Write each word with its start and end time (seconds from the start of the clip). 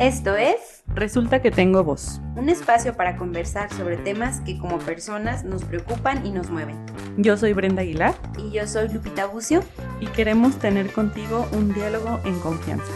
Esto 0.00 0.34
es 0.36 0.82
Resulta 0.88 1.40
que 1.40 1.52
tengo 1.52 1.84
voz. 1.84 2.20
un 2.36 2.48
espacio 2.48 2.96
para 2.96 3.16
conversar 3.16 3.72
sobre 3.72 3.96
temas 3.96 4.40
que 4.40 4.58
como 4.58 4.78
personas 4.78 5.44
nos 5.44 5.64
preocupan 5.64 6.26
y 6.26 6.30
nos 6.30 6.50
mueven. 6.50 6.76
Yo 7.16 7.36
soy 7.36 7.52
Brenda 7.52 7.82
Aguilar 7.82 8.14
Y 8.36 8.50
yo 8.50 8.66
soy 8.66 8.88
Lupita 8.88 9.26
Bucio. 9.26 9.62
y 10.00 10.06
queremos 10.08 10.58
tener 10.58 10.92
contigo 10.92 11.46
un 11.52 11.72
diálogo 11.72 12.20
en 12.24 12.38
confianza. 12.40 12.92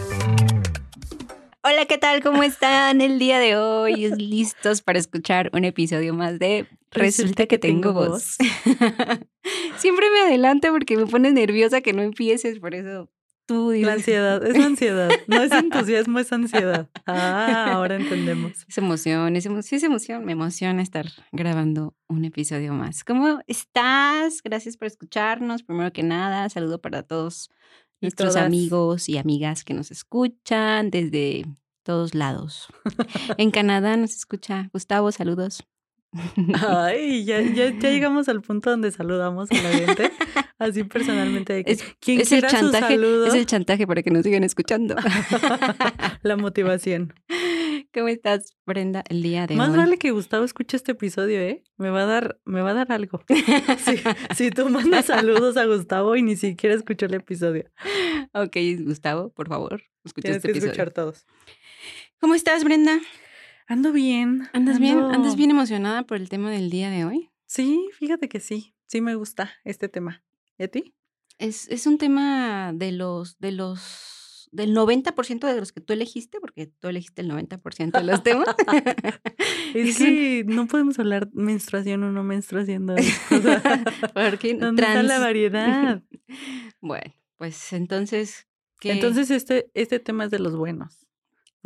Hola, 1.63 1.87
¿qué 1.87 1.99
tal? 1.99 2.21
¿Cómo 2.21 2.43
están 2.43 3.01
el 3.01 3.21
día 3.21 3.39
de 3.39 3.57
hoy? 3.57 4.11
¿Listos 4.17 4.83
para 4.83 4.99
escuchar 4.99 5.51
un 5.53 5.65
episodio 5.65 6.15
más 6.15 6.41
de 6.41 6.67
Resulta 6.91 7.47
que 7.47 7.59
tengo 7.59 7.93
voz? 7.93 8.37
Siempre 9.77 10.11
me 10.11 10.21
adelanto 10.27 10.73
porque 10.73 10.97
me 10.97 11.07
pones 11.07 11.33
nerviosa 11.33 11.81
que 11.81 11.93
no 11.93 12.03
empieces, 12.03 12.59
por 12.59 12.75
eso 12.75 13.09
tú 13.49 13.73
La 13.73 13.95
ansiedad, 13.95 14.45
es 14.47 14.57
ansiedad. 14.65 15.11
No 15.27 15.43
es 15.43 15.51
entusiasmo, 15.51 16.19
es 16.21 16.33
ansiedad. 16.33 16.89
Ah, 17.07 17.73
ahora 17.73 17.97
entendemos. 17.97 18.65
Es 18.69 18.79
emoción, 18.79 19.35
es 19.35 19.47
emoción, 19.47 19.63
sí 19.65 19.77
es 19.77 19.83
emoción. 19.83 20.25
Me 20.25 20.33
emociona 20.33 20.83
estar 20.83 21.07
grabando 21.33 21.95
un 22.09 22.25
episodio 22.27 22.75
más. 22.75 23.03
¿Cómo 23.05 23.41
estás? 23.47 24.43
Gracias 24.45 24.77
por 24.77 24.87
escucharnos. 24.87 25.63
Primero 25.63 25.93
que 25.93 26.03
nada, 26.03 26.49
saludo 26.51 26.81
para 26.81 27.03
todos 27.03 27.49
Y 28.01 28.07
nuestros 28.07 28.35
todas. 28.35 28.47
amigos 28.47 29.09
y 29.09 29.17
amigas 29.19 29.65
que 29.65 29.73
nos 29.75 29.91
escuchan 29.91 30.91
desde 30.91 31.47
todos 31.83 32.15
lados. 32.15 32.69
en 33.39 33.51
Canadá 33.51 33.97
nos 33.97 34.15
escucha 34.15 34.69
Gustavo, 34.75 35.11
saludos. 35.11 35.65
Ay, 36.67 37.25
ya, 37.25 37.41
ya, 37.41 37.71
ya 37.71 37.91
llegamos 37.91 38.29
al 38.29 38.41
punto 38.41 38.71
donde 38.71 38.91
saludamos 38.91 39.51
a 39.51 39.55
la 39.55 39.71
gente, 39.71 40.11
así 40.59 40.85
personalmente. 40.85 41.63
Es- 41.71 41.85
quien 42.01 42.21
es 42.21 42.33
el 42.33 42.41
su 42.43 42.47
chantaje, 42.49 42.95
es 43.27 43.35
el 43.35 43.47
chantaje 43.47 43.87
para 43.87 44.03
que 44.03 44.11
nos 44.11 44.23
sigan 44.25 44.43
escuchando. 44.45 44.97
la 46.23 46.37
motivación. 46.37 47.13
¿Cómo 47.93 48.09
estás, 48.09 48.55
Brenda, 48.67 49.03
el 49.09 49.23
día 49.23 49.47
de 49.47 49.57
Más 49.57 49.71
hoy? 49.71 49.77
vale 49.79 49.99
que 49.99 50.11
Gustavo 50.11 50.45
escuche 50.45 50.77
este 50.77 50.93
episodio, 50.93 51.41
¿eh? 51.41 51.63
Me 51.79 51.91
va 51.91 52.03
a 52.03 52.07
dar, 52.07 52.39
me 52.45 52.61
va 52.61 52.71
a 52.71 52.75
dar 52.75 52.93
algo. 52.93 53.23
Si, 53.29 53.97
si 54.37 54.51
tú 54.51 54.69
mandas 54.69 55.07
saludos 55.07 55.57
a 55.57 55.65
Gustavo 55.65 56.15
y 56.17 56.23
ni 56.23 56.37
siquiera 56.37 56.75
escuchó 56.75 57.07
el 57.07 57.15
episodio. 57.15 57.65
Ok, 58.35 58.57
Gustavo, 58.81 59.31
por 59.33 59.49
favor, 59.49 59.83
escucha 60.05 60.27
Tienes 60.27 60.37
este 60.39 60.49
que 60.49 60.53
episodio. 60.53 60.73
escuchar 60.73 60.91
todos. 60.93 61.27
¿Cómo 62.21 62.35
estás, 62.35 62.63
Brenda? 62.65 62.99
Ando 63.69 63.93
bien. 63.93 64.49
¿Andas 64.55 64.79
bien? 64.81 64.99
¿Andas 64.99 65.37
bien 65.37 65.51
emocionada 65.51 66.03
por 66.05 66.17
el 66.17 66.29
tema 66.31 66.51
del 66.51 66.71
día 66.71 66.89
de 66.91 67.05
hoy? 67.05 67.31
Sí, 67.47 67.89
fíjate 67.93 68.29
que 68.29 68.41
sí. 68.41 68.75
Sí 68.87 69.03
me 69.03 69.15
gusta 69.15 69.51
este 69.65 69.89
tema. 69.91 70.23
¿Y 70.57 70.65
a 70.65 70.69
ti? 70.69 70.95
Es, 71.39 71.69
es 71.69 71.87
un 71.87 71.99
tema 71.99 72.73
de 72.75 72.93
los, 72.93 73.39
de 73.39 73.53
los, 73.53 74.49
del 74.53 74.75
90% 74.75 75.47
de 75.47 75.61
los 75.61 75.73
que 75.73 75.83
tú 75.83 75.93
elegiste, 75.93 76.41
porque 76.41 76.67
tú 76.67 76.89
elegiste 76.89 77.21
el 77.21 77.31
90% 77.31 77.93
de 77.99 78.05
los 78.05 78.23
temas. 78.23 78.49
Es 79.75 79.99
que 79.99 80.45
no 80.47 80.67
podemos 80.67 80.99
hablar 80.99 81.29
menstruación 81.35 82.03
o 82.05 82.11
no 82.11 82.25
menstruación. 82.25 82.87
¿no? 82.87 82.95
O 82.95 82.99
sea, 83.43 83.85
Porque 84.15 84.55
¿Dónde 84.59 84.83
está 84.83 85.03
la 85.03 85.09
trans- 85.17 85.21
variedad? 85.21 86.03
Bueno, 86.81 87.13
pues 87.37 87.75
entonces, 87.75 88.49
¿qué? 88.81 88.93
Entonces 88.93 89.31
este, 89.31 89.71
este 89.75 89.99
tema 90.01 90.25
es 90.25 90.31
de 90.31 90.39
los 90.39 90.57
buenos. 90.57 91.07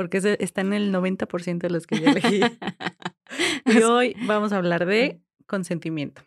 Porque 0.03 0.37
está 0.41 0.61
en 0.61 0.73
el 0.73 0.93
90% 0.93 1.59
de 1.59 1.71
los 1.71 1.87
que 1.87 2.01
yo 2.01 2.07
elegí. 2.11 2.41
y 3.67 3.83
hoy 3.83 4.17
vamos 4.27 4.53
a 4.53 4.57
hablar 4.59 4.87
de 4.87 5.21
consentimiento. 5.47 6.23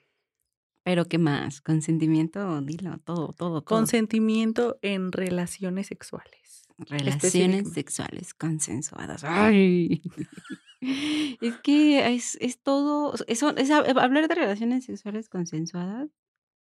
Pero 0.83 1.05
¿qué 1.05 1.17
más? 1.17 1.61
Consentimiento, 1.61 2.61
dilo, 2.61 2.97
todo, 2.99 3.33
todo, 3.33 3.61
todo. 3.61 3.65
Consentimiento 3.65 4.77
en 4.81 5.11
relaciones 5.11 5.87
sexuales. 5.87 6.67
Relaciones 6.77 7.71
sexuales 7.73 8.33
consensuadas. 8.33 9.23
Ay. 9.23 10.01
Es 10.81 11.55
que 11.63 12.13
es, 12.13 12.37
es 12.41 12.61
todo, 12.61 13.15
eso, 13.27 13.55
es 13.57 13.71
hab- 13.71 13.99
hablar 13.99 14.27
de 14.27 14.35
relaciones 14.35 14.85
sexuales 14.85 15.29
consensuadas 15.29 16.09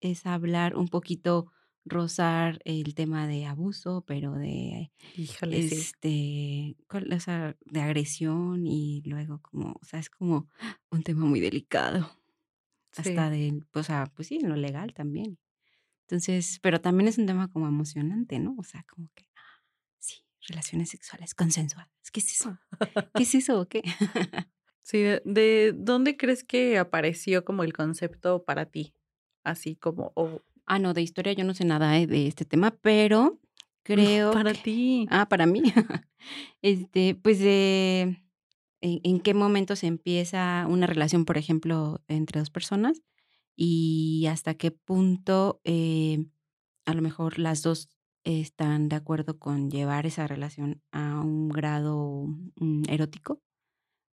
es 0.03 0.27
hablar 0.27 0.77
un 0.77 0.89
poquito, 0.89 1.51
rozar 1.91 2.61
el 2.65 2.95
tema 2.95 3.27
de 3.27 3.47
abuso, 3.47 4.05
pero 4.07 4.33
de 4.35 4.93
Híjole, 5.17 5.59
este. 5.59 6.77
O 6.89 7.21
sea, 7.21 7.57
de 7.67 7.81
agresión 7.81 8.67
y 8.67 9.03
luego 9.05 9.41
como, 9.41 9.73
o 9.81 9.85
sea, 9.85 10.01
es 10.01 10.11
como 10.11 10.49
un 10.91 11.03
tema 11.03 11.27
muy 11.27 11.41
delicado. 11.41 12.11
Hasta 12.97 13.31
de, 13.31 13.63
o 13.73 13.83
sea, 13.83 14.07
pues 14.15 14.29
sí, 14.29 14.39
en 14.43 14.49
lo 14.49 14.57
legal 14.57 14.95
también. 14.95 15.39
Entonces, 16.03 16.59
pero 16.61 16.81
también 16.81 17.07
es 17.07 17.19
un 17.19 17.27
tema 17.27 17.49
como 17.49 17.69
emocionante, 17.69 18.41
¿no? 18.41 18.57
O 18.59 18.65
sea, 18.65 18.85
como 18.89 19.11
que, 19.15 19.29
sí, 19.99 20.25
relaciones 20.49 20.89
sexuales 20.89 21.35
consensuadas. 21.35 21.93
¿Qué 22.13 22.19
es 22.19 22.33
eso? 22.33 22.59
¿Qué 23.15 23.23
es 23.23 23.35
eso 23.35 23.61
o 23.61 23.69
qué? 23.69 23.83
Sí, 24.83 25.03
de, 25.03 25.23
de 25.25 25.73
dónde 25.77 26.17
crees 26.17 26.43
que 26.43 26.77
apareció 26.79 27.45
como 27.45 27.63
el 27.63 27.73
concepto 27.73 28.45
para 28.45 28.67
ti? 28.67 28.93
Así 29.45 29.77
como, 29.77 30.11
o 30.17 30.43
Ah, 30.73 30.79
no, 30.79 30.95
de 30.95 31.03
historia 31.03 31.33
yo 31.33 31.43
no 31.43 31.53
sé 31.53 31.65
nada 31.65 31.99
eh, 31.99 32.07
de 32.07 32.29
este 32.29 32.45
tema, 32.45 32.71
pero 32.71 33.41
creo 33.83 34.31
para 34.33 34.53
que- 34.53 34.61
ti. 34.61 35.07
Ah, 35.11 35.29
para 35.29 35.45
mí. 35.45 35.63
este, 36.63 37.17
pues 37.17 37.41
de 37.41 38.23
en, 38.81 39.01
en 39.03 39.19
qué 39.19 39.35
momento 39.35 39.75
se 39.75 39.89
empieza 39.89 40.67
una 40.69 40.87
relación, 40.87 41.25
por 41.25 41.39
ejemplo, 41.39 42.01
entre 42.07 42.39
dos 42.39 42.51
personas 42.51 43.03
y 43.57 44.27
hasta 44.31 44.55
qué 44.55 44.71
punto 44.71 45.61
eh, 45.65 46.25
a 46.87 46.95
lo 46.95 47.03
mejor 47.03 47.41
las 47.41 47.63
dos 47.63 47.89
están 48.23 48.89
de 48.89 48.95
acuerdo 48.95 49.41
con 49.41 49.71
llevar 49.71 50.07
esa 50.07 50.29
relación 50.29 50.81
a 50.93 51.21
un 51.21 51.49
grado 51.49 52.27
mm, 52.61 52.85
erótico 52.89 53.43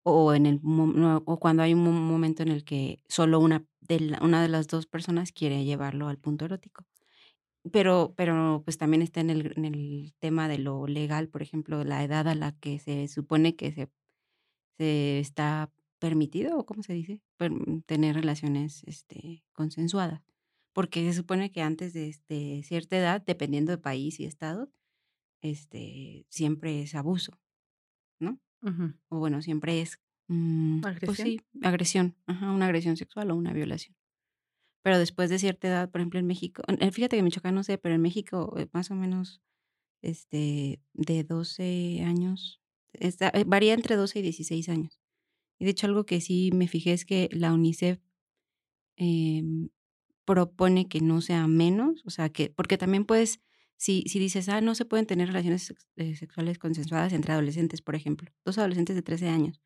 o 0.05 0.33
en 0.35 0.45
el 0.45 0.61
o 0.63 1.39
cuando 1.39 1.63
hay 1.63 1.73
un 1.73 1.83
mo- 1.83 1.91
momento 1.91 2.43
en 2.43 2.49
el 2.49 2.63
que 2.63 2.99
solo 3.09 3.39
una 3.39 3.65
de 3.81 4.17
una 4.21 4.41
de 4.41 4.49
las 4.49 4.67
dos 4.67 4.85
personas 4.87 5.31
quiere 5.31 5.65
llevarlo 5.65 6.07
al 6.09 6.17
punto 6.19 6.45
erótico. 6.45 6.85
Pero, 7.71 8.13
pero 8.15 8.61
pues 8.63 8.77
también 8.77 9.01
está 9.01 9.21
en 9.21 9.31
el, 9.31 10.13
tema 10.19 10.47
de 10.47 10.59
lo 10.59 10.87
legal, 10.87 11.29
por 11.29 11.41
ejemplo, 11.41 11.83
la 11.83 12.03
edad 12.03 12.27
a 12.27 12.35
la 12.35 12.51
que 12.53 12.79
se 12.79 13.07
supone 13.07 13.55
que 13.55 13.71
se, 13.71 13.89
se 14.77 15.19
está 15.19 15.71
permitido, 15.99 16.57
o 16.59 16.65
cómo 16.65 16.83
se 16.83 16.93
dice, 16.93 17.21
Per- 17.37 17.53
tener 17.85 18.15
relaciones 18.15 18.83
este, 18.85 19.43
consensuadas. 19.53 20.21
Porque 20.73 21.03
se 21.09 21.13
supone 21.17 21.51
que 21.51 21.61
antes 21.61 21.93
de 21.93 22.09
este, 22.09 22.63
cierta 22.63 22.97
edad, 22.97 23.21
dependiendo 23.25 23.71
de 23.71 23.77
país 23.79 24.19
y 24.19 24.25
estado, 24.25 24.71
este, 25.41 26.25
siempre 26.29 26.81
es 26.83 26.95
abuso, 26.95 27.39
¿no? 28.19 28.39
O 29.09 29.19
bueno, 29.19 29.41
siempre 29.41 29.81
es... 29.81 29.99
mm, 30.27 30.81
Pues 30.81 30.95
¿Agresión? 30.97 31.27
sí, 31.27 31.41
agresión, 31.61 32.15
ajá, 32.25 32.51
una 32.51 32.65
agresión 32.65 32.97
sexual 32.97 33.31
o 33.31 33.35
una 33.35 33.53
violación. 33.53 33.95
Pero 34.83 34.99
después 34.99 35.29
de 35.29 35.39
cierta 35.39 35.67
edad, 35.67 35.89
por 35.89 36.01
ejemplo, 36.01 36.19
en 36.19 36.27
México, 36.27 36.61
fíjate 36.91 37.15
que 37.15 37.19
en 37.19 37.25
Michoacán 37.25 37.55
no 37.55 37.63
sé, 37.63 37.77
pero 37.77 37.95
en 37.95 38.01
México 38.01 38.53
eh, 38.57 38.67
más 38.71 38.91
o 38.91 38.95
menos 38.95 39.41
este, 40.03 40.79
de 40.93 41.23
12 41.23 42.03
años, 42.05 42.61
está, 42.93 43.29
eh, 43.33 43.43
varía 43.47 43.73
entre 43.73 43.95
12 43.95 44.19
y 44.19 44.21
16 44.21 44.69
años. 44.69 44.99
Y 45.59 45.65
de 45.65 45.71
hecho 45.71 45.87
algo 45.87 46.05
que 46.05 46.21
sí 46.21 46.51
me 46.53 46.67
fijé 46.67 46.93
es 46.93 47.05
que 47.05 47.29
la 47.31 47.53
UNICEF 47.53 47.99
em, 48.97 49.69
propone 50.25 50.87
que 50.87 51.01
no 51.01 51.21
sea 51.21 51.47
menos, 51.47 52.03
o 52.05 52.09
sea, 52.09 52.29
que, 52.29 52.49
porque 52.49 52.77
también 52.77 53.05
puedes, 53.05 53.41
si, 53.77 54.03
si 54.07 54.19
dices, 54.19 54.49
ah, 54.49 54.61
no 54.61 54.75
se 54.75 54.85
pueden 54.85 55.05
tener 55.05 55.27
relaciones 55.27 55.73
eh, 55.97 56.15
sexuales 56.15 56.59
consensuadas 56.59 57.13
entre 57.13 57.33
adolescentes, 57.33 57.81
por 57.81 57.95
ejemplo, 57.95 58.31
dos 58.45 58.57
adolescentes 58.57 58.95
de 58.95 59.01
13 59.01 59.29
años, 59.29 59.61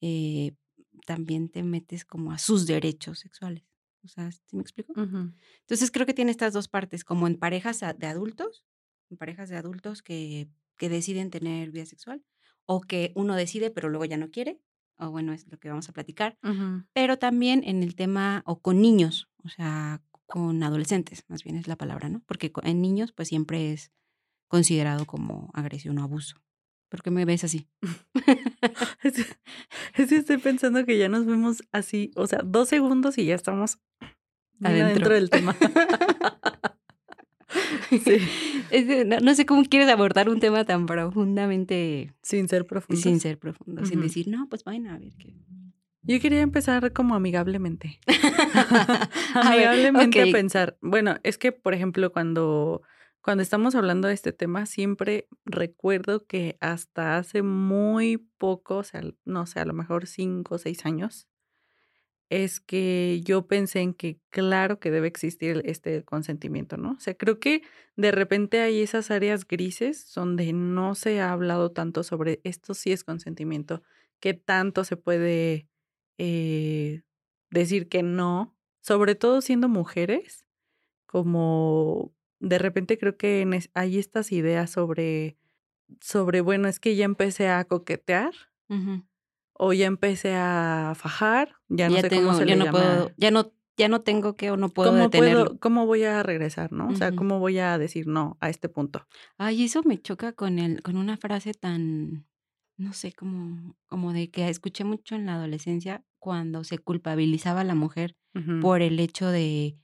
eh, 0.00 0.52
también 1.06 1.48
te 1.48 1.62
metes 1.62 2.04
como 2.04 2.32
a 2.32 2.38
sus 2.38 2.66
derechos 2.66 3.18
sexuales. 3.20 3.64
O 4.04 4.08
sea, 4.08 4.30
¿sí 4.30 4.40
me 4.56 4.62
explico? 4.62 4.92
Ujú. 4.94 5.32
Entonces 5.60 5.90
creo 5.90 6.06
que 6.06 6.14
tiene 6.14 6.30
estas 6.30 6.52
dos 6.52 6.68
partes, 6.68 7.04
como 7.04 7.26
en 7.26 7.36
parejas 7.36 7.80
de 7.80 8.06
adultos, 8.06 8.64
en 9.10 9.16
parejas 9.16 9.48
de 9.48 9.56
adultos 9.56 10.02
que, 10.02 10.48
que 10.76 10.88
deciden 10.88 11.30
tener 11.30 11.70
vida 11.70 11.86
sexual, 11.86 12.24
o 12.66 12.80
que 12.80 13.12
uno 13.14 13.34
decide 13.34 13.70
pero 13.70 13.88
luego 13.88 14.04
ya 14.04 14.16
no 14.16 14.30
quiere, 14.30 14.60
o 14.98 15.10
bueno, 15.10 15.32
es 15.32 15.46
lo 15.48 15.58
que 15.58 15.68
vamos 15.68 15.88
a 15.88 15.92
platicar, 15.92 16.38
Ujú. 16.42 16.84
pero 16.92 17.18
también 17.18 17.62
en 17.64 17.82
el 17.82 17.94
tema, 17.94 18.42
o 18.46 18.60
con 18.60 18.80
niños, 18.80 19.28
o 19.44 19.48
sea, 19.48 20.02
con 20.26 20.62
adolescentes, 20.62 21.24
más 21.28 21.44
bien 21.44 21.56
es 21.56 21.68
la 21.68 21.76
palabra, 21.76 22.08
¿no? 22.08 22.20
Porque 22.26 22.52
en 22.64 22.80
niños 22.82 23.12
pues 23.12 23.28
siempre 23.28 23.72
es 23.72 23.92
considerado 24.48 25.06
como 25.06 25.50
agresión 25.54 25.98
o 25.98 26.02
abuso. 26.02 26.36
¿Por 26.88 27.02
qué 27.02 27.10
me 27.10 27.24
ves 27.24 27.44
así? 27.44 27.68
Es, 29.02 29.18
es 29.94 30.08
que 30.08 30.16
estoy 30.16 30.38
pensando 30.38 30.84
que 30.84 30.98
ya 30.98 31.08
nos 31.08 31.26
vemos 31.26 31.62
así, 31.72 32.10
o 32.16 32.26
sea, 32.26 32.40
dos 32.44 32.68
segundos 32.68 33.18
y 33.18 33.24
ya 33.26 33.34
estamos 33.34 33.78
Adentro. 34.62 34.86
adentro 34.86 35.14
del 35.14 35.30
tema. 35.30 35.56
Sí. 37.90 38.18
Es 38.70 39.06
no, 39.06 39.20
no 39.20 39.34
sé 39.34 39.46
cómo 39.46 39.62
quieres 39.64 39.88
abordar 39.88 40.28
un 40.28 40.40
tema 40.40 40.64
tan 40.64 40.86
profundamente 40.86 42.12
Sin 42.22 42.48
ser 42.48 42.66
profundo. 42.66 43.00
sin 43.00 43.20
ser 43.20 43.38
profundo, 43.38 43.86
sin 43.86 44.00
decir, 44.00 44.28
no, 44.28 44.48
pues 44.48 44.64
vayan 44.64 44.88
a 44.88 44.98
ver 44.98 45.12
qué. 45.16 45.34
Yo 46.06 46.20
quería 46.20 46.40
empezar 46.40 46.92
como 46.92 47.14
amigablemente. 47.14 48.00
Amigablemente 49.34 50.22
a 50.22 50.32
pensar. 50.32 50.76
Bueno, 50.80 51.16
es 51.22 51.38
que, 51.38 51.52
por 51.52 51.74
ejemplo, 51.74 52.12
cuando 52.12 52.82
cuando 53.26 53.42
estamos 53.42 53.74
hablando 53.74 54.06
de 54.06 54.14
este 54.14 54.32
tema, 54.32 54.66
siempre 54.66 55.26
recuerdo 55.44 56.26
que 56.26 56.56
hasta 56.60 57.16
hace 57.16 57.42
muy 57.42 58.18
poco, 58.18 58.76
o 58.76 58.82
sea, 58.84 59.02
no 59.24 59.46
sé, 59.46 59.58
a 59.58 59.64
lo 59.64 59.72
mejor 59.72 60.06
cinco 60.06 60.54
o 60.54 60.58
seis 60.58 60.86
años, 60.86 61.26
es 62.30 62.60
que 62.60 63.20
yo 63.24 63.48
pensé 63.48 63.80
en 63.80 63.94
que 63.94 64.20
claro 64.30 64.78
que 64.78 64.92
debe 64.92 65.08
existir 65.08 65.60
este 65.64 66.04
consentimiento, 66.04 66.76
¿no? 66.76 66.92
O 66.92 67.00
sea, 67.00 67.14
creo 67.14 67.40
que 67.40 67.62
de 67.96 68.12
repente 68.12 68.60
hay 68.60 68.80
esas 68.80 69.10
áreas 69.10 69.44
grises 69.44 70.12
donde 70.14 70.52
no 70.52 70.94
se 70.94 71.20
ha 71.20 71.32
hablado 71.32 71.72
tanto 71.72 72.04
sobre 72.04 72.40
esto 72.44 72.74
sí 72.74 72.92
es 72.92 73.02
consentimiento, 73.02 73.82
qué 74.20 74.34
tanto 74.34 74.84
se 74.84 74.96
puede 74.96 75.66
eh, 76.18 77.02
decir 77.50 77.88
que 77.88 78.02
no, 78.02 78.56
sobre 78.80 79.14
todo 79.14 79.40
siendo 79.40 79.68
mujeres, 79.68 80.46
como 81.06 82.12
de 82.40 82.58
repente 82.58 82.98
creo 82.98 83.16
que 83.16 83.48
hay 83.74 83.98
estas 83.98 84.32
ideas 84.32 84.70
sobre, 84.70 85.36
sobre, 86.00 86.40
bueno, 86.40 86.68
es 86.68 86.80
que 86.80 86.96
ya 86.96 87.04
empecé 87.04 87.48
a 87.48 87.64
coquetear 87.64 88.32
o 89.52 89.72
ya 89.72 89.86
empecé 89.86 90.34
a 90.34 90.92
fajar, 90.96 91.56
ya 91.68 91.88
no 91.88 92.00
sé 92.00 92.10
cómo 92.10 92.34
se 92.34 92.46
ya 92.46 92.56
le 92.56 92.64
no 92.64 92.70
puedo, 92.70 93.10
ya 93.16 93.30
no, 93.30 93.52
ya 93.76 93.88
no 93.88 94.02
tengo 94.02 94.36
que 94.36 94.50
o 94.50 94.56
no 94.56 94.68
puedo 94.68 94.90
¿Cómo 94.90 95.02
detenerlo. 95.04 95.58
¿Cómo 95.58 95.86
voy 95.86 96.04
a 96.04 96.22
regresar, 96.22 96.72
no? 96.72 96.88
O 96.88 96.96
sea, 96.96 97.12
¿cómo 97.12 97.38
voy 97.38 97.58
a 97.58 97.78
decir 97.78 98.06
no 98.06 98.36
a 98.40 98.50
este 98.50 98.68
punto? 98.68 99.06
Ay, 99.38 99.64
eso 99.64 99.82
me 99.84 100.00
choca 100.00 100.32
con 100.32 100.58
el, 100.58 100.82
con 100.82 100.96
una 100.96 101.16
frase 101.16 101.54
tan, 101.54 102.26
no 102.76 102.92
sé, 102.92 103.12
como, 103.12 103.76
como 103.86 104.12
de 104.12 104.30
que 104.30 104.48
escuché 104.48 104.84
mucho 104.84 105.14
en 105.14 105.26
la 105.26 105.34
adolescencia 105.34 106.04
cuando 106.18 106.64
se 106.64 106.78
culpabilizaba 106.78 107.62
a 107.62 107.64
la 107.64 107.74
mujer 107.74 108.16
por 108.58 108.82
el 108.82 109.00
hecho 109.00 109.28
de, 109.28 109.78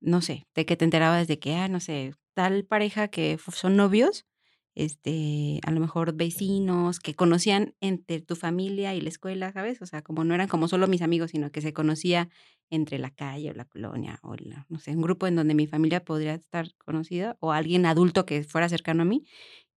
no 0.00 0.20
sé, 0.22 0.46
de 0.54 0.66
que 0.66 0.76
te 0.76 0.84
enterabas 0.84 1.28
de 1.28 1.38
que, 1.38 1.54
ah, 1.56 1.68
no 1.68 1.80
sé, 1.80 2.14
tal 2.34 2.64
pareja 2.64 3.08
que 3.08 3.38
son 3.38 3.76
novios 3.76 4.26
este, 4.74 5.58
a 5.66 5.72
lo 5.72 5.80
mejor 5.80 6.14
vecinos 6.14 7.00
que 7.00 7.14
conocían 7.14 7.74
entre 7.80 8.20
tu 8.20 8.36
familia 8.36 8.94
y 8.94 9.00
la 9.00 9.08
escuela, 9.08 9.52
¿sabes? 9.52 9.82
O 9.82 9.86
sea, 9.86 10.02
como 10.02 10.22
no 10.22 10.34
eran 10.34 10.46
como 10.46 10.68
solo 10.68 10.86
mis 10.86 11.02
amigos, 11.02 11.32
sino 11.32 11.50
que 11.50 11.60
se 11.60 11.72
conocía 11.72 12.28
entre 12.70 12.98
la 13.00 13.10
calle 13.10 13.50
o 13.50 13.54
la 13.54 13.64
colonia 13.64 14.20
o 14.22 14.36
no 14.68 14.78
sé, 14.78 14.92
un 14.94 15.02
grupo 15.02 15.26
en 15.26 15.34
donde 15.34 15.54
mi 15.54 15.66
familia 15.66 16.04
podría 16.04 16.34
estar 16.34 16.68
conocida 16.76 17.36
o 17.40 17.50
alguien 17.50 17.86
adulto 17.86 18.24
que 18.24 18.44
fuera 18.44 18.68
cercano 18.68 19.02
a 19.02 19.06
mí 19.06 19.24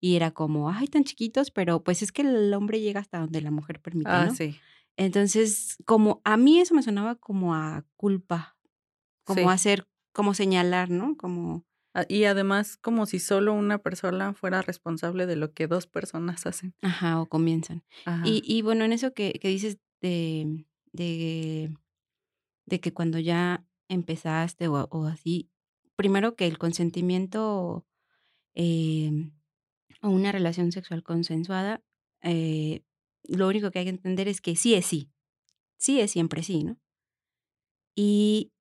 y 0.02 0.18
era 0.18 0.32
como, 0.32 0.70
ay, 0.70 0.88
tan 0.88 1.06
chiquitos, 1.06 1.52
pero 1.52 1.84
pues 1.84 2.02
es 2.02 2.12
que 2.12 2.24
el 2.24 2.54
hombre 2.54 2.82
llega 2.82 3.00
hasta 3.00 3.20
donde 3.20 3.40
la 3.40 3.52
mujer 3.52 3.80
permite, 3.80 4.12
ah, 4.12 4.30
sí. 4.36 4.60
Entonces, 4.98 5.78
como 5.86 6.20
a 6.26 6.36
mí 6.36 6.60
eso 6.60 6.76
me 6.76 6.84
sonaba 6.84 7.16
como 7.16 7.56
a 7.56 7.86
culpa, 7.96 8.58
como 9.24 9.50
a 9.50 9.54
hacer, 9.54 9.88
como 10.12 10.34
señalar, 10.34 10.90
¿no? 10.90 11.16
Como 11.16 11.66
Ah, 11.94 12.06
y 12.08 12.24
además, 12.24 12.78
como 12.78 13.06
si 13.06 13.20
solo 13.20 13.54
una 13.54 13.78
persona 13.78 14.34
fuera 14.34 14.62
responsable 14.62 15.26
de 15.26 15.36
lo 15.36 15.54
que 15.54 15.68
dos 15.68 15.88
personas 15.88 16.46
hacen. 16.46 16.74
Ajá, 16.82 17.20
o 17.20 17.28
comienzan. 17.28 17.84
Y, 18.24 18.42
y 18.46 18.62
bueno, 18.62 18.86
en 18.86 18.94
eso 18.94 19.14
que, 19.14 19.34
que 19.34 19.50
dices 19.50 19.78
de, 20.00 20.66
de, 20.94 21.76
de, 22.66 22.80
que 22.80 22.94
cuando 22.94 23.20
ya 23.20 23.66
empezaste 23.90 24.70
o, 24.70 24.88
o 24.90 25.06
así, 25.06 25.50
primero 25.98 26.36
que 26.36 26.48
el 26.48 26.58
consentimiento 26.58 27.86
eh, 28.56 29.30
o 30.02 30.10
una 30.10 30.32
relación 30.32 30.72
sexual 30.72 31.04
consensuada, 31.04 31.84
eh, 32.22 32.84
lo 33.24 33.48
único 33.48 33.72
que 33.72 33.80
hay 33.80 33.86
que 33.86 33.92
entender 33.92 34.28
es 34.28 34.42
que 34.42 34.56
sí 34.56 34.74
es 34.74 34.86
sí. 34.86 35.12
Sí 35.78 36.00
es 36.00 36.12
siempre 36.12 36.44
sí, 36.44 36.64
¿no? 36.64 36.78
Y 37.96 38.52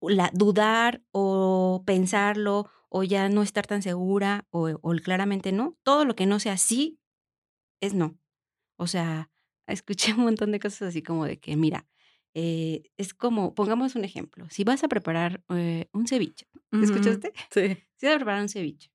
la, 0.00 0.30
dudar 0.32 1.02
o 1.12 1.82
pensarlo 1.86 2.70
o 2.88 3.02
ya 3.02 3.28
no 3.28 3.42
estar 3.42 3.66
tan 3.66 3.82
segura 3.82 4.46
o, 4.50 4.80
claramente 5.02 5.52
no. 5.52 5.76
Todo 5.82 6.04
lo 6.04 6.14
que 6.16 6.26
no 6.26 6.40
sea 6.40 6.56
sí 6.56 6.98
es 7.80 7.94
no. 7.94 8.18
O 8.76 8.86
sea, 8.86 9.30
escuché 9.66 10.14
un 10.14 10.24
montón 10.24 10.52
de 10.52 10.60
cosas 10.60 10.88
así 10.88 11.02
como 11.02 11.24
de 11.24 11.38
que, 11.38 11.56
mira, 11.56 11.86
eh, 12.34 12.90
es 12.96 13.14
como, 13.14 13.54
pongamos 13.54 13.94
un 13.96 14.04
ejemplo, 14.04 14.46
si 14.50 14.62
vas 14.64 14.84
a 14.84 14.88
preparar 14.88 15.42
eh, 15.48 15.88
un 15.92 16.06
ceviche, 16.06 16.46
¿escuchaste? 16.70 17.32
Sí. 17.50 17.78
Si 17.96 18.06
vas 18.06 18.14
a 18.14 18.18
preparar 18.18 18.42
un 18.42 18.48
ceviche 18.50 18.90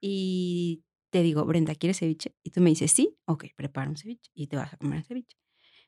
y 0.00 0.82
te 1.10 1.22
digo, 1.22 1.44
Brenda, 1.44 1.74
¿quieres 1.74 1.98
ceviche? 1.98 2.34
Y 2.42 2.50
tú 2.50 2.60
me 2.60 2.70
dices, 2.70 2.92
sí, 2.92 3.16
ok, 3.26 3.46
prepara 3.56 3.90
un 3.90 3.96
ceviche 3.96 4.30
y 4.34 4.46
te 4.46 4.56
vas 4.56 4.72
a 4.72 4.76
comer 4.76 4.98
el 4.98 5.04
ceviche. 5.04 5.36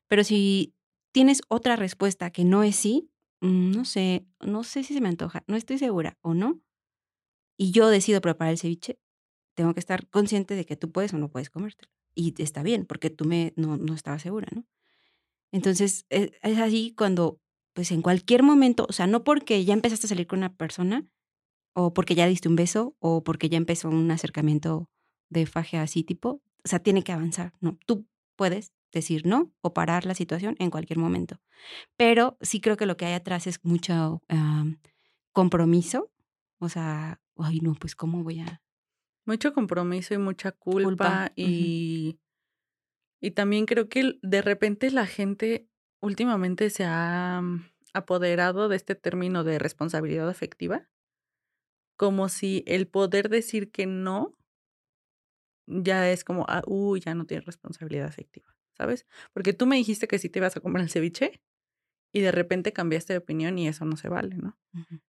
Pero 0.09 0.25
si 0.25 0.75
tienes 1.13 1.43
otra 1.49 1.77
respuesta 1.77 2.31
que 2.31 2.45
no 2.45 2.63
es 2.63 2.77
sí, 2.77 3.13
Mm, 3.43 3.73
no 3.73 3.85
sé, 3.85 4.25
no 4.41 4.63
sé 4.63 4.85
si 4.85 4.95
se 4.95 5.01
me 5.01 5.09
antoja, 5.09 5.43
no 5.49 5.57
estoy 5.57 5.77
segura 5.77 6.17
o 6.23 6.33
no. 6.33 6.63
Y 7.59 7.73
yo 7.73 7.89
decido 7.89 8.21
preparar 8.21 8.53
el 8.53 8.59
ceviche, 8.59 9.01
tengo 9.57 9.75
que 9.75 9.81
estar 9.81 10.09
consciente 10.09 10.55
de 10.55 10.65
que 10.65 10.77
tú 10.77 10.93
puedes 10.93 11.13
o 11.13 11.19
no 11.19 11.29
puedes 11.31 11.51
comértelo. 11.51 11.91
Y 12.15 12.41
está 12.43 12.63
bien, 12.63 12.87
porque 12.87 13.11
tú 13.11 13.25
me, 13.25 13.53
no, 13.57 13.77
no 13.77 13.95
estabas 13.95 14.23
segura, 14.23 14.49
¿no? 14.55 14.65
Entonces, 15.53 16.07
es, 16.09 16.33
es 16.43 16.59
así 16.59 16.95
cuando, 16.97 17.41
pues 17.75 17.91
en 17.91 18.03
cualquier 18.03 18.43
momento, 18.45 18.87
o 18.89 18.93
sea, 18.93 19.07
no 19.09 19.25
porque 19.25 19.65
ya 19.65 19.75
empezaste 19.75 20.07
a 20.07 20.11
salir 20.11 20.27
con 20.29 20.41
una 20.41 20.57
persona, 20.57 21.07
o 21.75 21.95
porque 21.95 22.15
ya 22.15 22.27
diste 22.27 22.49
un 22.49 22.57
beso, 22.57 22.97
o 23.01 23.25
porque 23.25 23.49
ya 23.49 23.59
empezó 23.59 23.89
un 23.89 24.11
acercamiento 24.11 24.89
de 25.33 25.47
faje 25.47 25.79
así 25.79 26.05
tipo, 26.05 26.43
o 26.65 26.69
sea, 26.69 26.79
tiene 26.79 27.03
que 27.03 27.13
avanzar, 27.13 27.53
¿no? 27.61 27.79
Tú 27.87 28.07
puedes 28.37 28.73
decir 28.93 29.27
no 29.27 29.53
o 29.63 29.73
parar 29.73 30.05
la 30.07 30.15
situación 30.15 30.55
en 30.59 30.71
cualquier 30.71 30.99
momento. 30.99 31.41
Pero 31.97 32.37
sí 32.41 32.61
creo 32.61 32.77
que 32.77 32.87
lo 32.87 32.97
que 32.97 33.07
hay 33.07 33.15
atrás 33.15 33.47
es 33.47 33.65
mucho 33.65 34.23
compromiso. 35.33 36.13
O 36.59 36.69
sea, 36.69 37.21
ay, 37.37 37.61
no, 37.61 37.75
pues 37.75 37.97
cómo 37.97 38.23
voy 38.23 38.41
a... 38.41 38.63
Mucho 39.25 39.53
compromiso 39.53 40.15
y 40.15 40.19
mucha 40.19 40.51
culpa, 40.51 41.31
y, 41.37 42.19
y 43.21 43.31
también 43.31 43.67
creo 43.67 43.89
que 43.89 44.19
de 44.21 44.43
repente 44.43 44.91
la 44.91 45.07
gente 45.07 45.69
últimamente 46.01 46.71
se 46.71 46.85
ha 46.85 47.41
mm, 47.41 47.65
apoderado 47.95 48.69
de 48.69 48.75
este 48.75 48.97
término 48.97 49.45
de 49.45 49.61
responsabilidad 49.61 50.29
afectiva, 50.29 50.89
como 51.97 52.29
si 52.29 52.65
el 52.67 52.89
poder 52.89 53.29
decir 53.29 53.71
que 53.71 53.87
no 53.87 54.37
ya 55.83 56.11
es 56.11 56.25
como, 56.25 56.45
ah, 56.49 56.63
uy, 56.67 57.01
ya 57.01 57.15
no 57.15 57.27
tiene 57.27 57.43
responsabilidad 57.43 58.07
afectiva. 58.07 58.53
¿sabes? 58.77 59.07
Porque 59.33 59.53
tú 59.53 59.67
me 59.67 59.77
dijiste 59.77 60.09
que 60.09 60.19
sí 60.19 60.29
te 60.29 60.39
ibas 60.39 60.57
a 60.57 60.61
comer 60.61 60.83
el 60.83 60.91
ceviche 60.91 61.41
y 62.13 62.21
de 62.21 62.33
repente 62.33 62.73
cambiaste 62.73 63.15
de 63.15 63.21
opinión 63.21 63.59
y 63.59 63.69
eso 63.69 63.85
no 63.85 63.97
se 63.97 64.09
vale, 64.09 64.37
¿no? 64.37 64.59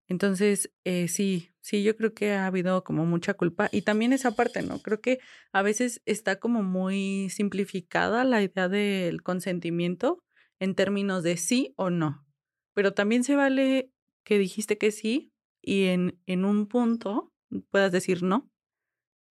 Entonces, 0.08 0.72
eh, 0.86 1.08
sí, 1.10 1.50
sí, 1.62 1.84
yo 1.84 1.98
creo 1.98 2.14
que 2.14 2.32
ha 2.32 2.48
habido 2.48 2.84
como 2.84 3.06
mucha 3.06 3.34
culpa 3.34 3.68
y 3.72 3.82
también 3.82 4.14
esa 4.14 4.36
parte, 4.36 4.62
¿no? 4.62 4.80
Creo 4.80 5.02
que 5.02 5.20
a 5.52 5.62
veces 5.62 6.02
está 6.06 6.38
como 6.40 6.64
muy 6.64 7.30
simplificada 7.30 8.24
la 8.24 8.42
idea 8.42 8.70
del 8.70 9.22
consentimiento 9.22 10.24
en 10.60 10.76
términos 10.76 11.24
de 11.24 11.36
sí 11.36 11.74
o 11.76 11.90
no, 11.90 12.26
pero 12.74 12.94
también 12.94 13.26
se 13.26 13.36
vale 13.36 13.92
que 14.24 14.38
dijiste 14.38 14.78
que 14.78 14.92
sí 14.92 15.34
y 15.62 15.86
en, 15.86 16.22
en 16.26 16.46
un 16.46 16.68
punto 16.68 17.34
puedas 17.70 17.92
decir 17.92 18.24
no 18.24 18.50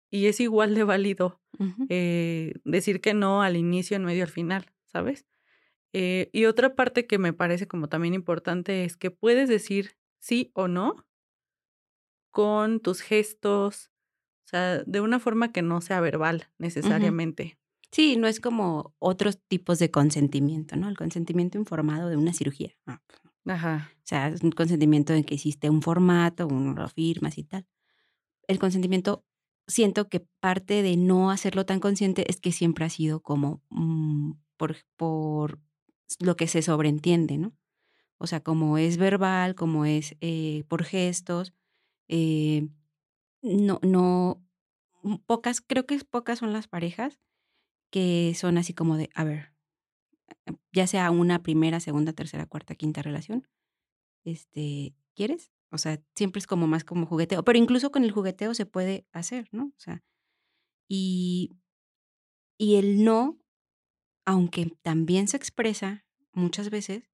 y 0.10 0.28
es 0.28 0.40
igual 0.40 0.76
de 0.76 0.84
válido 0.84 1.42
eh, 1.90 2.54
decir 2.64 3.02
que 3.02 3.14
no 3.14 3.42
al 3.42 3.58
inicio, 3.58 3.98
en 3.98 4.06
medio, 4.06 4.24
al 4.24 4.30
final, 4.30 4.66
¿sabes? 4.86 5.26
Eh, 5.94 6.30
y 6.34 6.46
otra 6.46 6.76
parte 6.76 7.08
que 7.08 7.18
me 7.18 7.34
parece 7.34 7.68
como 7.68 7.90
también 7.90 8.14
importante 8.14 8.86
es 8.86 8.98
que 8.98 9.12
puedes 9.12 9.50
decir 9.50 9.98
sí 10.20 10.52
o 10.54 10.68
no 10.68 11.08
con 12.30 12.80
tus 12.80 13.02
gestos, 13.02 13.92
o 14.46 14.50
sea, 14.50 14.84
de 14.84 15.02
una 15.02 15.20
forma 15.20 15.52
que 15.52 15.62
no 15.62 15.82
sea 15.82 16.00
verbal 16.02 16.50
necesariamente. 16.58 17.58
Sí, 17.92 18.18
no 18.18 18.28
es 18.28 18.40
como 18.40 18.94
otros 19.00 19.40
tipos 19.48 19.80
de 19.80 19.90
consentimiento, 19.90 20.76
¿no? 20.76 20.90
El 20.90 20.98
consentimiento 20.98 21.58
informado 21.58 22.10
de 22.10 22.18
una 22.18 22.34
cirugía. 22.34 22.76
Pues 22.86 23.00
Ajá. 23.48 23.92
O 23.96 24.02
sea, 24.04 24.28
es 24.28 24.44
un 24.44 24.52
consentimiento 24.52 25.14
en 25.14 25.24
que 25.24 25.36
hiciste 25.36 25.70
un 25.70 25.82
formato, 25.82 26.48
uno 26.48 26.74
lo 26.74 26.88
firmas 26.90 27.38
y 27.38 27.44
tal. 27.44 27.66
El 28.48 28.60
consentimiento 28.60 29.26
siento 29.68 30.10
que 30.10 30.22
parte 30.40 30.82
de 30.82 30.98
no 30.98 31.32
hacerlo 31.32 31.66
tan 31.66 31.80
consciente 31.80 32.30
es 32.30 32.40
que 32.40 32.52
siempre 32.52 32.86
ha 32.86 32.90
sido 32.90 33.22
como 33.22 33.62
mm, 33.70 34.34
por, 34.58 34.78
por 34.96 35.60
lo 36.20 36.36
que 36.36 36.48
se 36.48 36.62
sobreentiende, 36.62 37.38
¿no? 37.38 37.54
O 38.18 38.28
sea, 38.28 38.42
como 38.42 38.78
es 38.78 38.98
verbal, 38.98 39.56
como 39.56 39.86
es 39.86 40.16
eh, 40.22 40.64
por 40.68 40.84
gestos, 40.84 41.54
eh, 42.08 42.70
no, 43.42 43.80
no, 43.84 44.44
mm, 45.04 45.18
pocas, 45.26 45.62
creo 45.62 45.86
que 45.86 46.00
pocas 46.00 46.40
son 46.40 46.54
las 46.54 46.68
parejas 46.68 47.20
que 47.92 48.34
son 48.36 48.58
así 48.58 48.74
como 48.74 48.98
de, 48.98 49.10
a 49.16 49.24
ver, 49.24 49.54
ya 50.74 50.88
sea 50.88 51.12
una 51.12 51.44
primera, 51.44 51.80
segunda, 51.80 52.14
tercera, 52.14 52.46
cuarta, 52.46 52.76
quinta 52.76 53.02
relación, 53.02 53.48
este, 54.26 54.96
¿quieres? 55.16 55.52
O 55.72 55.78
sea, 55.78 56.02
siempre 56.16 56.40
es 56.40 56.48
como 56.48 56.68
más 56.68 56.84
como 56.84 57.06
jugueteo, 57.06 57.44
pero 57.44 57.60
incluso 57.60 57.92
con 57.92 58.04
el 58.04 58.12
jugueteo 58.12 58.54
se 58.54 58.66
puede 58.66 59.06
hacer, 59.12 59.48
¿no? 59.52 59.66
O 59.66 59.80
sea, 59.80 60.04
y, 60.88 61.58
y 62.58 62.76
el 62.76 63.04
no, 63.04 63.38
aunque 64.26 64.78
también 64.82 65.28
se 65.28 65.38
expresa 65.38 66.06
muchas 66.32 66.70
veces, 66.70 67.12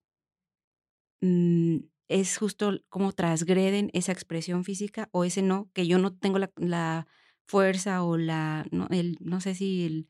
mm, 1.21 1.77
es 2.09 2.37
justo 2.37 2.79
como 2.89 3.11
transgreden 3.13 3.89
esa 3.93 4.11
expresión 4.11 4.63
física 4.63 5.09
o 5.11 5.23
ese 5.23 5.41
no, 5.41 5.69
que 5.73 5.87
yo 5.87 5.97
no 5.97 6.13
tengo 6.15 6.39
la, 6.39 7.07
fuerza 7.45 8.03
o 8.03 8.17
la, 8.17 8.65
no, 8.71 8.87
el, 8.89 9.17
no 9.19 9.41
sé 9.41 9.53
si 9.53 9.85
el, 9.85 10.09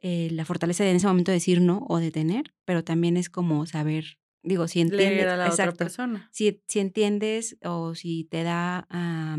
eh, 0.00 0.28
la 0.32 0.44
fortaleza 0.44 0.82
de 0.84 0.90
en 0.90 0.96
ese 0.96 1.06
momento 1.06 1.30
decir 1.30 1.60
no 1.60 1.86
o 1.88 1.98
detener, 1.98 2.54
pero 2.64 2.84
también 2.84 3.16
es 3.16 3.30
como 3.30 3.66
saber, 3.66 4.18
digo, 4.46 4.68
si 4.68 4.80
entiendes, 4.80 5.26
a 5.26 5.36
la 5.36 5.50
otra 5.50 5.72
persona. 5.72 6.28
Si, 6.32 6.62
si, 6.68 6.78
entiendes 6.78 7.58
o 7.64 7.94
si 7.94 8.24
te 8.24 8.44
da 8.44 8.86
ah, 8.90 9.38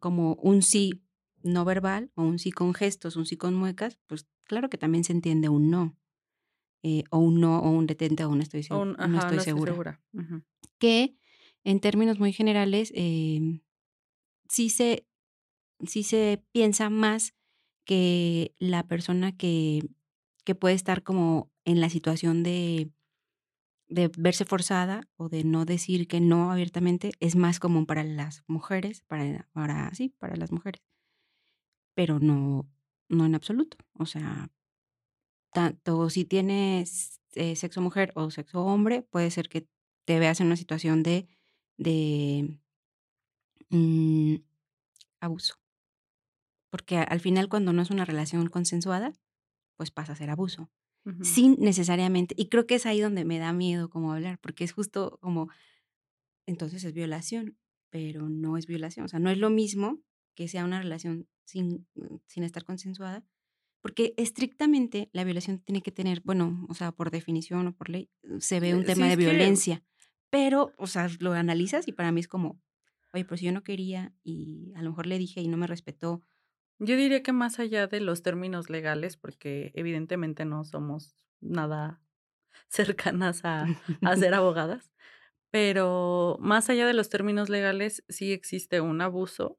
como 0.00 0.34
un 0.34 0.62
sí 0.62 1.02
no 1.42 1.64
verbal 1.64 2.10
o 2.14 2.22
un 2.22 2.38
sí 2.38 2.50
con 2.50 2.72
gestos, 2.74 3.16
un 3.16 3.26
sí 3.26 3.36
con 3.36 3.54
muecas, 3.54 3.98
pues 4.06 4.26
claro 4.44 4.70
que 4.70 4.78
también 4.78 5.04
se 5.04 5.12
entiende 5.12 5.48
un 5.48 5.70
no. 5.70 5.96
Eh, 6.82 7.04
o 7.10 7.18
un 7.18 7.40
no, 7.40 7.60
o 7.60 7.70
un 7.70 7.86
detente, 7.86 8.24
o 8.24 8.34
no 8.34 8.42
estoy, 8.42 8.66
no 8.70 9.18
estoy 9.18 9.40
segura. 9.40 10.02
Que 10.78 11.16
en 11.62 11.80
términos 11.80 12.18
muy 12.18 12.32
generales, 12.32 12.92
em, 12.94 13.62
sí, 14.50 14.68
se, 14.68 15.06
sí 15.86 16.02
se 16.02 16.44
piensa 16.52 16.90
más 16.90 17.34
que 17.86 18.54
la 18.58 18.86
persona 18.86 19.34
que, 19.34 19.82
que 20.44 20.54
puede 20.54 20.74
estar 20.74 21.02
como 21.02 21.50
en 21.64 21.80
la 21.80 21.88
situación 21.88 22.42
de, 22.42 22.90
de 23.94 24.10
verse 24.18 24.44
forzada 24.44 25.08
o 25.16 25.28
de 25.28 25.44
no 25.44 25.64
decir 25.64 26.08
que 26.08 26.20
no 26.20 26.50
abiertamente 26.50 27.12
es 27.20 27.36
más 27.36 27.60
común 27.60 27.86
para 27.86 28.04
las 28.04 28.42
mujeres, 28.46 29.02
para, 29.02 29.48
para 29.52 29.94
sí, 29.94 30.14
para 30.18 30.36
las 30.36 30.52
mujeres. 30.52 30.82
Pero 31.94 32.18
no, 32.18 32.68
no 33.08 33.24
en 33.24 33.34
absoluto. 33.34 33.76
O 33.94 34.06
sea, 34.06 34.50
tanto 35.52 36.10
si 36.10 36.24
tienes 36.24 37.20
eh, 37.34 37.56
sexo 37.56 37.80
mujer 37.80 38.12
o 38.16 38.30
sexo 38.30 38.64
hombre, 38.64 39.02
puede 39.02 39.30
ser 39.30 39.48
que 39.48 39.68
te 40.04 40.18
veas 40.18 40.40
en 40.40 40.48
una 40.48 40.56
situación 40.56 41.02
de, 41.02 41.28
de 41.76 42.58
mm, 43.70 44.36
abuso. 45.20 45.54
Porque 46.70 46.98
al 46.98 47.20
final 47.20 47.48
cuando 47.48 47.72
no 47.72 47.82
es 47.82 47.90
una 47.90 48.04
relación 48.04 48.48
consensuada, 48.48 49.12
pues 49.76 49.92
pasa 49.92 50.14
a 50.14 50.16
ser 50.16 50.30
abuso. 50.30 50.68
Sin 51.22 51.56
necesariamente, 51.60 52.34
y 52.38 52.48
creo 52.48 52.66
que 52.66 52.76
es 52.76 52.86
ahí 52.86 52.98
donde 52.98 53.26
me 53.26 53.38
da 53.38 53.52
miedo 53.52 53.90
como 53.90 54.12
hablar, 54.12 54.38
porque 54.40 54.64
es 54.64 54.72
justo 54.72 55.18
como, 55.20 55.50
entonces 56.46 56.82
es 56.82 56.94
violación, 56.94 57.58
pero 57.90 58.30
no 58.30 58.56
es 58.56 58.66
violación. 58.66 59.04
O 59.04 59.08
sea, 59.08 59.18
no 59.18 59.28
es 59.28 59.36
lo 59.36 59.50
mismo 59.50 60.00
que 60.34 60.48
sea 60.48 60.64
una 60.64 60.80
relación 60.80 61.28
sin, 61.44 61.86
sin 62.26 62.42
estar 62.42 62.64
consensuada 62.64 63.22
porque 63.84 64.14
estrictamente 64.16 65.10
la 65.12 65.24
violación 65.24 65.58
tiene 65.58 65.82
que 65.82 65.92
tener, 65.92 66.22
bueno, 66.24 66.64
o 66.70 66.74
sea, 66.74 66.92
por 66.92 67.10
definición 67.10 67.66
o 67.66 67.76
por 67.76 67.90
ley, 67.90 68.08
se 68.38 68.58
ve 68.58 68.74
un 68.74 68.80
eh, 68.80 68.86
tema 68.86 69.08
de 69.08 69.16
violencia. 69.16 69.84
Pero, 70.30 70.72
o 70.78 70.86
sea, 70.86 71.10
lo 71.20 71.34
analizas 71.34 71.86
y 71.86 71.92
para 71.92 72.10
mí 72.10 72.20
es 72.20 72.26
como, 72.26 72.58
oye, 73.12 73.26
pues 73.26 73.42
yo 73.42 73.52
no 73.52 73.62
quería 73.62 74.14
y 74.22 74.72
a 74.74 74.80
lo 74.80 74.88
mejor 74.88 75.06
le 75.06 75.18
dije 75.18 75.42
y 75.42 75.48
no 75.48 75.58
me 75.58 75.66
respetó. 75.66 76.22
Yo 76.84 76.96
diría 76.96 77.22
que 77.22 77.32
más 77.32 77.58
allá 77.58 77.86
de 77.86 78.00
los 78.00 78.22
términos 78.22 78.70
legales, 78.70 79.16
porque 79.16 79.72
evidentemente 79.74 80.44
no 80.44 80.64
somos 80.64 81.16
nada 81.40 82.02
cercanas 82.68 83.44
a, 83.44 83.74
a 84.02 84.16
ser 84.16 84.34
abogadas, 84.34 84.92
pero 85.50 86.36
más 86.40 86.70
allá 86.70 86.86
de 86.86 86.94
los 86.94 87.10
términos 87.10 87.48
legales, 87.50 88.04
sí 88.08 88.32
existe 88.32 88.80
un 88.80 89.00
abuso. 89.02 89.58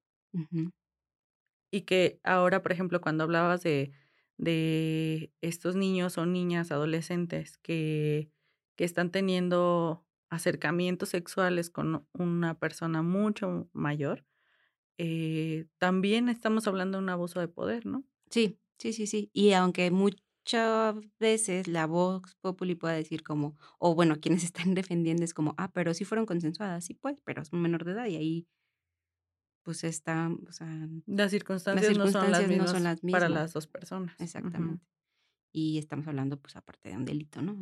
Y 1.72 1.82
que 1.82 2.20
ahora, 2.24 2.62
por 2.62 2.72
ejemplo, 2.72 3.02
cuando 3.02 3.24
hablabas 3.24 3.64
de 3.64 3.94
de 4.38 5.32
estos 5.42 5.78
niños 5.78 6.18
o 6.18 6.26
niñas, 6.26 6.70
adolescentes 6.72 7.58
que, 7.60 8.30
que 8.76 8.84
están 8.84 9.10
teniendo 9.10 10.06
acercamientos 10.30 11.08
sexuales 11.10 11.70
con 11.70 12.06
una 12.12 12.60
persona 12.60 13.02
mucho 13.02 13.70
mayor, 13.72 14.26
eh, 14.98 15.68
también 15.78 16.30
estamos 16.30 16.68
hablando 16.68 16.98
de 16.98 17.04
un 17.04 17.10
abuso 17.10 17.40
de 17.40 17.48
poder, 17.48 17.86
¿no? 17.86 18.04
Sí, 18.30 18.60
sí, 18.80 18.94
sí, 18.94 19.08
sí. 19.08 19.30
Y 19.34 19.54
aunque 19.54 19.92
muchas 19.92 20.96
veces 21.20 21.68
la 21.68 21.86
Vox 21.86 22.36
Populi 22.36 22.76
pueda 22.76 22.94
decir 22.94 23.24
como, 23.24 23.58
o 23.80 23.96
bueno, 23.96 24.16
quienes 24.20 24.44
están 24.54 24.74
defendiendo 24.74 25.24
es 25.24 25.34
como, 25.34 25.54
ah, 25.58 25.72
pero 25.72 25.94
sí 25.94 26.06
fueron 26.06 26.26
consensuadas, 26.26 26.86
sí, 26.86 26.94
pues, 26.94 27.22
pero 27.24 27.42
es 27.42 27.52
un 27.52 27.62
menor 27.62 27.84
de 27.84 27.92
edad 27.92 28.06
y 28.08 28.16
ahí 28.16 28.48
pues 29.64 29.84
está, 29.84 30.30
o 30.48 30.52
sea, 30.52 30.68
las 31.08 31.32
circunstancias, 31.32 31.98
no, 31.98 32.08
son 32.08 32.32
las 32.32 32.48
mismas 32.48 33.02
para 33.12 33.30
las 33.30 33.52
dos 33.52 33.66
personas. 33.66 34.16
Exactamente. 34.20 34.86
Y 35.52 35.80
estamos 35.80 36.06
hablando, 36.08 36.40
pues, 36.40 36.56
aparte 36.56 36.90
de 36.90 36.98
un 36.98 37.04
delito, 37.04 37.42
¿no? 37.42 37.58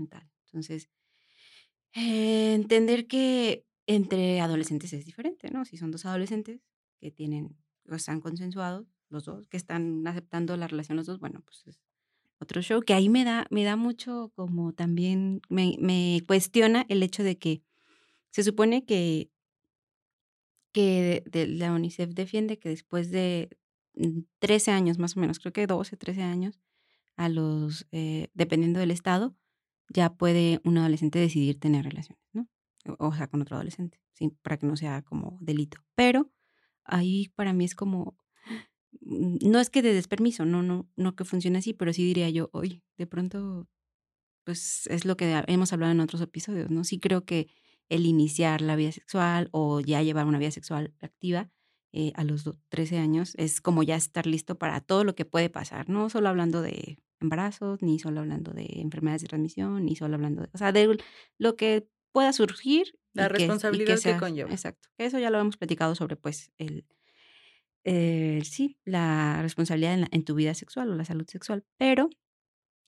Entonces, 0.46 0.90
eh, 1.94 2.56
entender 2.56 3.08
que 3.08 3.66
entre 3.88 4.42
adolescentes 4.42 4.92
es 4.92 5.06
diferente, 5.06 5.50
¿no? 5.50 5.64
Si 5.64 5.78
son 5.78 5.92
dos 5.92 6.06
adolescentes 6.06 6.60
que 7.04 7.12
tienen, 7.12 7.56
o 7.90 7.96
están 7.96 8.22
consensuados, 8.22 8.88
los 9.10 9.26
dos, 9.26 9.48
que 9.48 9.58
están 9.58 10.08
aceptando 10.08 10.58
la 10.58 10.68
relación 10.68 10.96
los 10.96 11.06
dos, 11.06 11.20
bueno, 11.20 11.42
pues 11.46 11.64
es 11.68 11.82
otro 12.40 12.62
show, 12.62 12.82
que 12.82 12.94
ahí 12.94 13.10
me 13.10 13.24
da, 13.24 13.46
me 13.52 13.64
da 13.64 13.76
mucho 13.76 14.32
como 14.36 14.74
también, 14.74 15.42
me, 15.50 15.76
me 15.80 16.22
cuestiona 16.28 16.86
el 16.90 17.04
hecho 17.04 17.24
de 17.24 17.38
que 17.38 17.62
se 18.32 18.44
supone 18.44 18.86
que 18.86 19.30
que 20.74 21.24
la 21.50 21.72
UNICEF 21.72 22.10
defiende 22.14 22.58
que 22.58 22.70
después 22.70 23.12
de 23.12 23.56
13 24.40 24.72
mm, 24.72 24.74
años 24.74 24.98
más 24.98 25.16
o 25.16 25.20
menos, 25.20 25.40
creo 25.40 25.54
que 25.54 25.68
12, 25.68 25.96
13 25.96 26.24
años, 26.24 26.60
a 27.16 27.30
los, 27.30 27.88
eh, 27.92 28.30
dependiendo 28.34 28.80
del 28.80 28.90
estado, 28.90 29.36
ya 29.88 30.16
puede 30.16 30.60
un 30.64 30.80
adolescente 30.80 31.20
decidir 31.20 31.60
tener 31.60 31.86
relaciones, 31.86 32.24
¿no? 32.34 32.50
O, 32.98 33.14
sea, 33.14 33.28
con 33.28 33.42
otro 33.42 33.56
adolescente, 33.56 34.02
¿sí? 34.14 34.36
para 34.42 34.58
que 34.58 34.66
no 34.66 34.76
sea 34.76 35.04
como 35.04 35.38
delito. 35.40 35.78
Pero 35.96 36.32
ahí 36.86 37.30
para 37.36 37.54
mí 37.54 37.66
es 37.66 37.76
como, 37.76 38.18
mm, 39.02 39.38
no 39.50 39.60
es 39.60 39.70
que 39.70 39.82
de 39.82 39.94
despermiso, 39.94 40.46
no, 40.46 40.64
no, 40.64 40.90
no 40.96 41.16
que 41.16 41.26
funcione 41.26 41.60
así, 41.60 41.74
pero 41.74 41.94
sí 41.94 42.06
diría 42.06 42.30
yo, 42.30 42.50
oye, 42.54 42.84
de 42.98 43.08
pronto, 43.08 43.68
pues 44.46 44.88
es 44.88 45.06
lo 45.06 45.18
que 45.18 45.44
hemos 45.48 45.74
hablado 45.74 45.92
en 45.94 46.02
otros 46.02 46.22
episodios, 46.22 46.70
¿no? 46.72 46.84
Sí 46.84 47.00
creo 47.00 47.26
que 47.26 47.48
el 47.90 48.06
iniciar 48.06 48.62
la 48.62 48.76
vida 48.76 48.92
sexual 48.92 49.50
o 49.52 49.80
ya 49.82 50.02
llevar 50.04 50.26
una 50.26 50.40
vida 50.40 50.52
sexual 50.52 50.94
activa 51.02 51.52
eh, 51.94 52.12
a 52.16 52.24
los 52.24 52.50
13 52.70 52.98
años 52.98 53.34
es 53.38 53.62
como 53.62 53.84
ya 53.84 53.96
estar 53.96 54.26
listo 54.26 54.58
para 54.58 54.82
todo 54.82 55.04
lo 55.04 55.16
que 55.16 55.26
puede 55.26 55.50
pasar, 55.50 55.90
no 55.90 56.10
solo 56.10 56.30
hablando 56.30 56.62
de 56.62 56.98
embarazos, 57.20 57.82
ni 57.82 58.00
solo 58.00 58.22
hablando 58.22 58.52
de 58.52 58.68
enfermedades 58.82 59.22
de 59.24 59.28
transmisión, 59.30 59.86
ni 59.86 59.96
solo 59.96 60.16
hablando 60.16 60.42
de, 60.42 60.50
o 60.54 60.58
sea, 60.58 60.72
de 60.72 60.98
lo 61.38 61.56
que 61.56 61.88
pueda 62.14 62.32
surgir. 62.32 62.98
La 63.12 63.28
responsabilidad 63.28 64.00
que, 64.00 64.18
conlleva. 64.18 64.50
Exacto. 64.50 64.90
Eso 64.98 65.20
ya 65.20 65.30
lo 65.30 65.40
hemos 65.40 65.58
platicado 65.58 65.94
sobre, 65.94 66.16
pues, 66.16 66.52
el, 66.58 66.88
eh, 67.84 68.42
sí, 68.44 68.80
la 68.86 69.42
responsabilidad 69.42 70.08
en, 70.10 70.24
tu 70.24 70.34
vida 70.34 70.54
sexual 70.54 70.90
o 70.90 70.96
la 70.96 71.06
salud 71.06 71.28
sexual. 71.28 71.66
Pero 71.78 72.10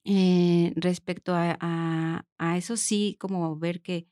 eh, 0.05 0.74
respecto 0.77 1.34
a, 1.36 1.58
a, 1.60 2.58
eso, 2.58 2.77
sí, 2.77 3.17
como 3.20 3.60
ver 3.60 3.82
que 3.82 4.08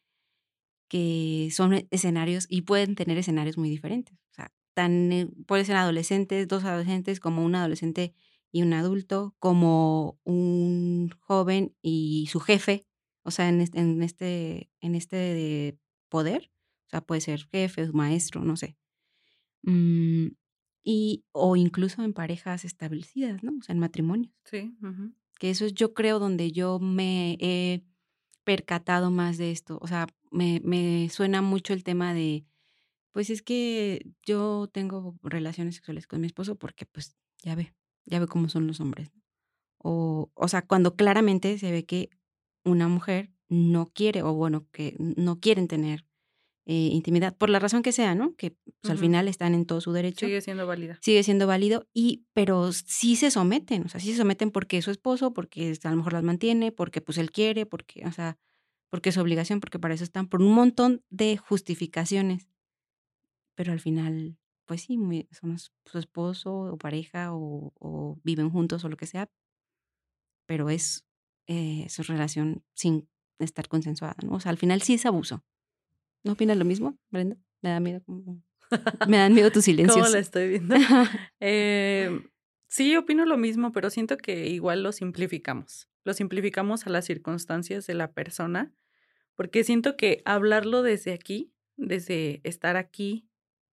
que 0.93 1.49
son 1.51 1.87
escenarios 1.89 2.45
y 2.47 2.61
pueden 2.61 2.93
tener 2.93 3.17
escenarios 3.17 3.57
muy 3.57 3.67
diferentes. 3.67 4.15
O 4.29 4.33
sea, 4.35 4.53
tan, 4.75 5.11
eh, 5.11 5.27
pueden 5.47 5.65
ser 5.65 5.75
adolescentes, 5.75 6.47
dos 6.47 6.65
adolescentes, 6.65 7.19
como 7.19 7.43
un 7.43 7.55
adolescente 7.55 8.13
y 8.51 8.61
un 8.61 8.73
adulto, 8.73 9.35
como 9.39 10.19
un 10.23 11.09
joven 11.21 11.75
y 11.81 12.27
su 12.31 12.39
jefe, 12.39 12.85
o 13.23 13.31
sea, 13.31 13.49
en 13.49 13.61
este, 13.61 13.79
en 13.79 14.03
este, 14.03 14.69
en 14.81 14.95
este 14.95 15.77
poder, 16.09 16.51
o 16.87 16.89
sea, 16.89 17.01
puede 17.01 17.21
ser 17.21 17.47
jefe, 17.51 17.91
maestro, 17.91 18.43
no 18.43 18.55
sé. 18.55 18.77
Mm, 19.63 20.27
y, 20.83 21.23
o 21.31 21.55
incluso 21.55 22.03
en 22.03 22.13
parejas 22.13 22.65
establecidas, 22.65 23.41
¿no? 23.43 23.53
O 23.59 23.63
sea, 23.63 23.73
en 23.73 23.79
matrimonios. 23.79 24.33
Sí. 24.43 24.75
Que 25.39 25.49
eso 25.49 25.65
es, 25.65 25.73
yo 25.73 25.93
creo, 25.93 26.19
donde 26.19 26.51
yo 26.51 26.79
me 26.79 27.37
he 27.39 27.85
percatado 28.43 29.09
más 29.09 29.37
de 29.37 29.51
esto. 29.51 29.79
O 29.81 29.87
sea, 29.87 30.07
me, 30.31 30.61
me 30.63 31.09
suena 31.09 31.41
mucho 31.41 31.73
el 31.73 31.83
tema 31.83 32.13
de, 32.13 32.45
pues 33.13 33.29
es 33.29 33.41
que 33.41 34.05
yo 34.25 34.69
tengo 34.71 35.17
relaciones 35.23 35.75
sexuales 35.75 36.07
con 36.07 36.19
mi 36.19 36.27
esposo 36.27 36.55
porque 36.55 36.85
pues 36.85 37.15
ya 37.41 37.55
ve, 37.55 37.73
ya 38.05 38.19
ve 38.19 38.27
cómo 38.27 38.49
son 38.49 38.67
los 38.67 38.81
hombres. 38.81 39.11
O, 39.77 40.31
o 40.33 40.47
sea, 40.47 40.63
cuando 40.63 40.95
claramente 40.95 41.57
se 41.57 41.71
ve 41.71 41.85
que 41.85 42.09
una 42.63 42.87
mujer 42.87 43.31
no 43.49 43.91
quiere, 43.93 44.23
o 44.23 44.33
bueno, 44.33 44.67
que 44.71 44.95
no 44.99 45.39
quieren 45.39 45.67
tener 45.67 46.05
eh, 46.65 46.89
intimidad, 46.93 47.35
por 47.35 47.49
la 47.49 47.59
razón 47.59 47.83
que 47.83 47.91
sea, 47.91 48.15
¿no? 48.15 48.35
Que 48.35 48.55
pues, 48.81 48.91
al 48.91 48.97
final 48.97 49.27
están 49.27 49.53
en 49.53 49.65
todo 49.65 49.81
su 49.81 49.91
derecho. 49.91 50.25
Sigue 50.25 50.39
siendo 50.39 50.65
válida. 50.65 50.97
Sigue 51.01 51.21
siendo 51.23 51.45
válido, 51.45 51.87
y, 51.93 52.25
pero 52.31 52.71
sí 52.71 53.17
se 53.17 53.31
someten, 53.31 53.83
o 53.83 53.89
sea, 53.89 53.99
sí 53.99 54.11
se 54.11 54.17
someten 54.17 54.49
porque 54.49 54.77
es 54.77 54.85
su 54.85 54.91
esposo, 54.91 55.33
porque 55.33 55.77
a 55.83 55.89
lo 55.89 55.97
mejor 55.97 56.13
las 56.13 56.23
mantiene, 56.23 56.71
porque 56.71 57.01
pues 57.01 57.17
él 57.17 57.31
quiere, 57.31 57.65
porque, 57.65 58.05
o 58.05 58.11
sea, 58.13 58.37
porque 58.89 59.09
es 59.09 59.17
obligación, 59.17 59.59
porque 59.59 59.79
para 59.79 59.93
eso 59.93 60.05
están, 60.05 60.27
por 60.27 60.41
un 60.41 60.53
montón 60.53 61.03
de 61.09 61.35
justificaciones. 61.35 62.47
Pero 63.55 63.73
al 63.73 63.79
final, 63.79 64.37
pues 64.65 64.83
sí, 64.83 64.97
son 65.31 65.57
su 65.59 65.97
esposo 65.97 66.53
o 66.55 66.77
pareja 66.77 67.29
o, 67.33 68.19
viven 68.23 68.49
juntos 68.49 68.85
o 68.85 68.89
lo 68.89 68.95
que 68.95 69.05
sea, 69.05 69.29
pero 70.45 70.69
es 70.69 71.05
eh, 71.47 71.87
su 71.89 72.03
relación 72.03 72.63
sin 72.73 73.07
estar 73.39 73.67
consensuada, 73.67 74.15
¿no? 74.23 74.33
O 74.35 74.39
sea, 74.39 74.51
al 74.51 74.57
final 74.57 74.81
sí 74.81 74.93
es 74.93 75.05
abuso. 75.05 75.43
¿No 76.23 76.33
opinas 76.33 76.57
lo 76.57 76.65
mismo, 76.65 76.97
Brenda? 77.09 77.37
Me 77.61 77.69
da 77.69 77.79
miedo. 77.79 78.01
Me 79.07 79.17
dan 79.17 79.33
miedo 79.33 79.51
tus 79.51 79.65
silencios. 79.65 79.97
¿Cómo 79.97 80.09
la 80.09 80.19
estoy 80.19 80.49
viendo? 80.49 80.75
eh, 81.39 82.21
sí, 82.67 82.95
opino 82.95 83.25
lo 83.25 83.37
mismo, 83.37 83.71
pero 83.71 83.89
siento 83.89 84.17
que 84.17 84.47
igual 84.47 84.83
lo 84.83 84.91
simplificamos. 84.91 85.89
Lo 86.03 86.13
simplificamos 86.13 86.85
a 86.87 86.89
las 86.89 87.05
circunstancias 87.05 87.87
de 87.87 87.93
la 87.93 88.11
persona, 88.11 88.73
porque 89.35 89.63
siento 89.63 89.95
que 89.95 90.21
hablarlo 90.25 90.81
desde 90.81 91.13
aquí, 91.13 91.53
desde 91.75 92.41
estar 92.43 92.77
aquí 92.77 93.27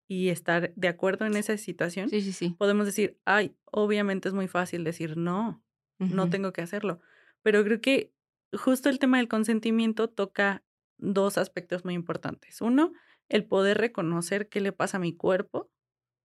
y 0.07 0.29
estar 0.29 0.75
de 0.75 0.89
acuerdo 0.89 1.27
en 1.27 1.37
esa 1.37 1.57
situación, 1.57 2.09
sí, 2.11 2.21
sí, 2.21 2.33
sí. 2.33 2.55
podemos 2.59 2.87
decir, 2.87 3.19
ay, 3.25 3.55
obviamente 3.65 4.29
es 4.29 4.35
muy 4.35 4.49
fácil 4.49 4.85
decir 4.85 5.17
no, 5.17 5.63
no 5.99 6.29
tengo 6.29 6.53
que 6.53 6.63
hacerlo. 6.63 7.01
Pero 7.45 7.63
creo 7.63 7.81
que 7.81 8.13
justo 8.53 8.89
el 8.89 8.99
tema 8.99 9.19
del 9.19 9.29
consentimiento 9.29 10.09
toca 10.09 10.65
dos 10.99 11.39
aspectos 11.39 11.85
muy 11.85 11.95
importantes. 11.95 12.61
Uno, 12.63 12.93
el 13.29 13.45
poder 13.45 13.79
reconocer 13.79 14.49
qué 14.49 14.61
le 14.61 14.73
pasa 14.73 14.97
a 14.97 15.01
mi 15.01 15.15
cuerpo 15.15 15.71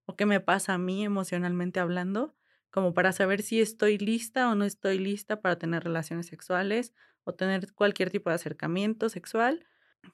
o 0.05 0.15
qué 0.15 0.25
me 0.25 0.39
pasa 0.39 0.73
a 0.73 0.77
mí 0.77 1.03
emocionalmente 1.03 1.79
hablando, 1.79 2.35
como 2.71 2.93
para 2.93 3.11
saber 3.11 3.41
si 3.41 3.59
estoy 3.59 3.97
lista 3.97 4.49
o 4.49 4.55
no 4.55 4.63
estoy 4.63 4.97
lista 4.97 5.41
para 5.41 5.57
tener 5.57 5.83
relaciones 5.83 6.27
sexuales 6.27 6.93
o 7.25 7.33
tener 7.33 7.73
cualquier 7.73 8.09
tipo 8.09 8.29
de 8.29 8.35
acercamiento 8.35 9.09
sexual, 9.09 9.65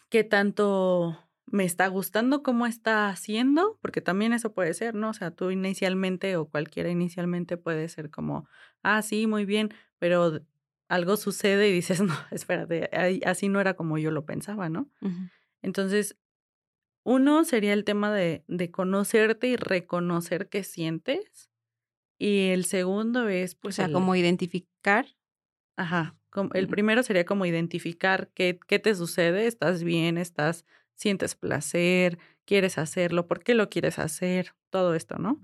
qué 0.10 0.24
tanto 0.24 1.20
me 1.46 1.66
está 1.66 1.88
gustando 1.88 2.42
cómo 2.42 2.66
está 2.66 3.10
haciendo, 3.10 3.78
porque 3.82 4.02
también 4.02 4.34
eso 4.34 4.54
puede 4.54 4.74
ser, 4.74 4.96
¿no? 4.96 5.12
O 5.12 5.14
sea, 5.14 5.30
tú 5.30 5.52
inicialmente 5.52 6.36
o 6.38 6.50
cualquiera 6.50 6.90
inicialmente 6.90 7.58
puede 7.58 7.88
ser 7.90 8.10
como, 8.10 8.48
ah, 8.82 9.04
sí, 9.04 9.28
muy 9.28 9.46
bien, 9.46 9.72
pero 10.00 10.42
algo 10.88 11.18
sucede 11.18 11.70
y 11.70 11.74
dices, 11.74 12.02
no, 12.02 12.16
espérate, 12.32 12.90
así 13.26 13.50
no 13.50 13.60
era 13.60 13.76
como 13.76 13.98
yo 13.98 14.12
lo 14.12 14.26
pensaba, 14.26 14.70
¿no? 14.70 14.90
Entonces, 15.62 16.18
uno 17.04 17.44
sería 17.44 17.74
el 17.74 17.84
tema 17.84 18.12
de, 18.12 18.44
de, 18.48 18.72
conocerte 18.72 19.48
y 19.48 19.56
reconocer 19.56 20.50
qué 20.50 20.64
sientes. 20.64 21.52
Y 22.18 22.50
el 22.50 22.66
segundo 22.66 23.28
es, 23.30 23.56
pues. 23.56 23.76
O 23.76 23.78
sea, 23.78 23.92
como 23.92 24.16
identificar. 24.16 25.06
Ajá. 25.78 26.16
el 26.54 26.68
primero 26.68 27.04
sería 27.04 27.26
como 27.26 27.46
identificar 27.46 28.30
qué, 28.34 28.60
qué 28.68 28.80
te 28.80 28.96
sucede. 28.96 29.46
¿Estás 29.46 29.84
bien? 29.84 30.18
¿Estás. 30.18 30.66
sientes 30.96 31.36
placer? 31.36 32.18
¿Quieres 32.46 32.78
hacerlo? 32.78 33.28
¿Por 33.28 33.44
qué 33.44 33.54
lo 33.54 33.70
quieres 33.70 34.00
hacer? 34.00 34.56
Todo 34.70 34.96
esto, 34.96 35.18
¿no? 35.18 35.42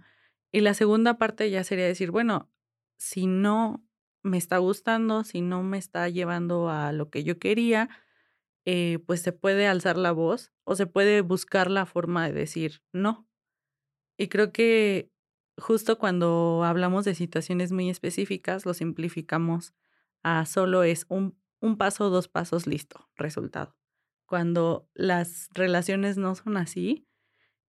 Y 0.51 0.61
la 0.61 0.73
segunda 0.73 1.17
parte 1.17 1.49
ya 1.49 1.63
sería 1.63 1.85
decir, 1.85 2.11
bueno, 2.11 2.49
si 2.97 3.27
no 3.27 3.83
me 4.23 4.37
está 4.37 4.57
gustando, 4.57 5.23
si 5.23 5.41
no 5.41 5.63
me 5.63 5.77
está 5.77 6.07
llevando 6.09 6.69
a 6.69 6.91
lo 6.91 7.09
que 7.09 7.23
yo 7.23 7.39
quería, 7.39 7.89
eh, 8.65 8.99
pues 9.07 9.21
se 9.21 9.33
puede 9.33 9.67
alzar 9.67 9.97
la 9.97 10.11
voz 10.11 10.51
o 10.63 10.75
se 10.75 10.85
puede 10.87 11.21
buscar 11.21 11.71
la 11.71 11.85
forma 11.85 12.25
de 12.27 12.33
decir 12.33 12.83
no. 12.93 13.27
Y 14.17 14.27
creo 14.27 14.51
que 14.51 15.11
justo 15.57 15.97
cuando 15.97 16.63
hablamos 16.63 17.05
de 17.05 17.15
situaciones 17.15 17.71
muy 17.71 17.89
específicas, 17.89 18.65
lo 18.65 18.73
simplificamos 18.73 19.73
a 20.23 20.45
solo 20.45 20.83
es 20.83 21.05
un, 21.09 21.39
un 21.59 21.77
paso, 21.77 22.09
dos 22.09 22.27
pasos, 22.27 22.67
listo, 22.67 23.09
resultado. 23.15 23.75
Cuando 24.25 24.87
las 24.93 25.49
relaciones 25.53 26.17
no 26.17 26.35
son 26.35 26.57
así, 26.57 27.07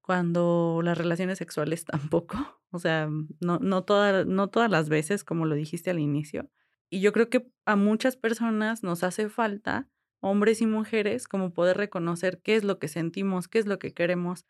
cuando 0.00 0.80
las 0.82 0.98
relaciones 0.98 1.38
sexuales 1.38 1.84
tampoco, 1.86 2.61
o 2.72 2.78
sea, 2.78 3.08
no, 3.40 3.58
no, 3.60 3.84
no 4.26 4.48
todas 4.48 4.70
las 4.70 4.88
veces, 4.88 5.24
como 5.24 5.46
lo 5.46 5.54
dijiste 5.54 5.90
al 5.90 5.98
inicio. 5.98 6.50
Y 6.90 7.00
yo 7.00 7.12
creo 7.12 7.30
que 7.30 7.46
a 7.64 7.76
muchas 7.76 8.16
personas 8.16 8.82
nos 8.82 9.02
hace 9.04 9.28
falta, 9.28 9.88
hombres 10.20 10.60
y 10.60 10.66
mujeres, 10.66 11.28
como 11.28 11.52
poder 11.52 11.76
reconocer 11.76 12.40
qué 12.42 12.56
es 12.56 12.64
lo 12.64 12.78
que 12.78 12.88
sentimos, 12.88 13.48
qué 13.48 13.58
es 13.58 13.66
lo 13.66 13.78
que 13.78 13.92
queremos, 13.92 14.46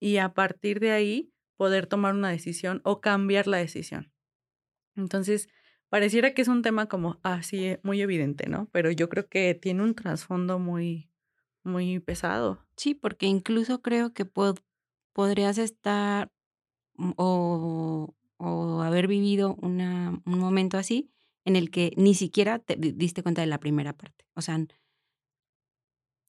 y 0.00 0.16
a 0.16 0.32
partir 0.34 0.80
de 0.80 0.92
ahí 0.92 1.32
poder 1.56 1.86
tomar 1.86 2.14
una 2.14 2.30
decisión 2.30 2.80
o 2.84 3.00
cambiar 3.00 3.46
la 3.46 3.58
decisión. 3.58 4.12
Entonces, 4.96 5.48
pareciera 5.88 6.34
que 6.34 6.42
es 6.42 6.48
un 6.48 6.62
tema 6.62 6.86
como 6.86 7.20
así 7.22 7.76
muy 7.82 8.00
evidente, 8.00 8.48
¿no? 8.48 8.68
Pero 8.72 8.90
yo 8.90 9.08
creo 9.08 9.28
que 9.28 9.54
tiene 9.54 9.82
un 9.82 9.94
trasfondo 9.94 10.58
muy, 10.58 11.10
muy 11.64 11.98
pesado. 12.00 12.66
Sí, 12.76 12.94
porque 12.94 13.26
incluso 13.26 13.82
creo 13.82 14.12
que 14.12 14.24
podrías 15.12 15.58
estar 15.58 16.30
mm, 16.98 17.12
o, 17.16 18.14
haber 18.82 19.08
vivido 19.08 19.56
una, 19.60 20.20
un 20.24 20.38
momento 20.38 20.78
así 20.78 21.10
en 21.44 21.56
el 21.56 21.70
que 21.70 21.92
ni 21.96 22.14
siquiera 22.14 22.58
te 22.58 22.76
diste 22.76 23.22
cuenta 23.22 23.40
de 23.40 23.48
la 23.48 23.58
primera 23.58 23.92
parte. 23.92 24.26
O 24.34 24.42
sea, 24.42 24.64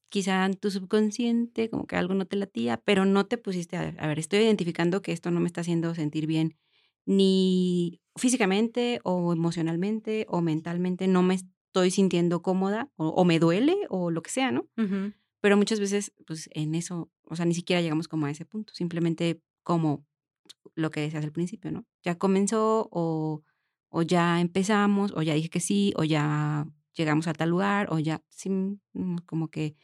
quizá 0.08 0.44
en 0.46 0.54
tu 0.54 0.70
subconsciente 0.70 1.70
como 1.70 1.86
que 1.86 1.96
algo 1.96 2.14
no 2.14 2.26
te 2.26 2.36
latía, 2.36 2.78
pero 2.84 3.04
no 3.04 3.26
te 3.26 3.38
pusiste 3.38 3.76
a, 3.76 3.94
a 3.98 4.06
ver, 4.08 4.18
estoy 4.18 4.40
identificando 4.40 5.02
que 5.02 5.12
esto 5.12 5.30
no 5.30 5.40
me 5.40 5.46
está 5.46 5.60
haciendo 5.60 5.94
sentir 5.94 6.26
bien 6.26 6.56
ni 7.06 8.00
físicamente 8.16 9.00
o 9.04 9.32
emocionalmente 9.32 10.26
o 10.28 10.40
mentalmente, 10.40 11.06
no 11.08 11.22
me 11.22 11.34
estoy 11.34 11.90
sintiendo 11.90 12.42
cómoda 12.42 12.90
o, 12.96 13.24
me 13.24 13.38
duele 13.38 13.76
o 13.88 14.10
lo 14.10 14.22
que 14.22 14.30
sea, 14.30 14.50
¿no? 14.50 14.68
Pero 15.40 15.56
muchas 15.56 15.80
veces, 15.80 16.12
pues 16.26 16.50
en 16.52 16.74
eso, 16.74 17.10
o 17.24 17.36
sea, 17.36 17.46
ni 17.46 17.54
siquiera 17.54 17.80
llegamos 17.80 18.08
como 18.08 18.26
a 18.26 18.30
ese 18.30 18.44
punto, 18.44 18.74
simplemente 18.74 19.40
como 19.62 20.04
lo 20.74 20.90
que 20.90 21.00
decías 21.00 21.24
al 21.24 21.32
principio, 21.32 21.70
¿no? 21.70 21.86
Ya 22.02 22.16
comenzó 22.16 22.88
o, 22.92 23.42
o 23.88 24.02
ya 24.02 24.40
empezamos 24.40 25.12
o 25.14 25.22
ya 25.22 25.34
dije 25.34 25.50
que 25.50 25.60
sí 25.60 25.92
o 25.96 26.04
ya 26.04 26.66
llegamos 26.94 27.28
a 27.28 27.32
tal 27.32 27.50
lugar 27.50 27.88
o 27.90 27.98
ya, 27.98 28.22
sí, 28.28 28.50
mm, 28.50 29.18
como 29.26 29.48
que 29.48 29.76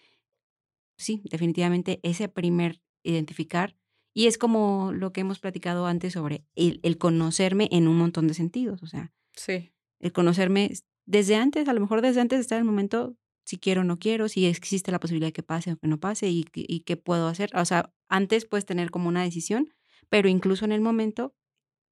sí, 0.97 1.23
definitivamente 1.31 2.01
ese 2.03 2.29
primer 2.29 2.81
identificar. 3.03 3.77
Y 4.15 4.27
es 4.27 4.39
como 4.39 4.93
lo 4.93 5.13
que 5.13 5.21
hemos 5.21 5.39
platicado 5.39 5.87
antes 5.87 6.15
sobre 6.15 6.45
el, 6.55 6.81
el, 6.83 6.97
conocerme 6.97 7.69
en 7.71 7.87
un 7.87 7.99
montón 7.99 8.29
de 8.29 8.35
sentidos. 8.35 8.83
O 8.83 8.87
sea, 8.87 9.13
sí. 9.35 9.73
el 10.01 10.13
conocerme 10.13 10.73
desde 11.05 11.37
antes, 11.37 11.69
a 11.69 11.75
lo 11.75 11.81
mejor 11.81 12.01
desde 12.01 12.21
antes 12.21 12.39
de 12.39 12.41
estar 12.41 12.57
en 12.57 12.63
el 12.63 12.71
momento, 12.71 13.17
si 13.45 13.59
quiero 13.59 13.83
o 13.83 13.85
no 13.85 13.99
quiero, 13.99 14.29
si 14.29 14.47
existe 14.47 14.91
la 14.91 15.01
posibilidad 15.01 15.29
de 15.29 15.33
que 15.35 15.43
pase 15.43 15.73
o 15.73 15.77
que 15.77 15.87
no 15.87 16.01
pase 16.01 16.31
y, 16.31 16.47
y 16.55 16.81
qué 16.81 16.97
puedo 16.97 17.29
hacer. 17.29 17.51
O 17.55 17.65
sea, 17.67 17.93
antes 18.09 18.47
puedes 18.47 18.65
tener 18.65 18.91
como 18.91 19.09
una 19.09 19.23
decisión, 19.23 19.69
pero 20.11 20.29
incluso 20.29 20.65
en 20.65 20.73
el 20.73 20.81
momento, 20.81 21.35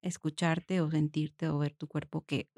escucharte 0.03 0.81
o 0.81 0.91
sentirte 0.91 1.49
o 1.49 1.57
ver 1.59 1.75
tu 1.75 1.87
cuerpo 1.87 2.25
que 2.25 2.49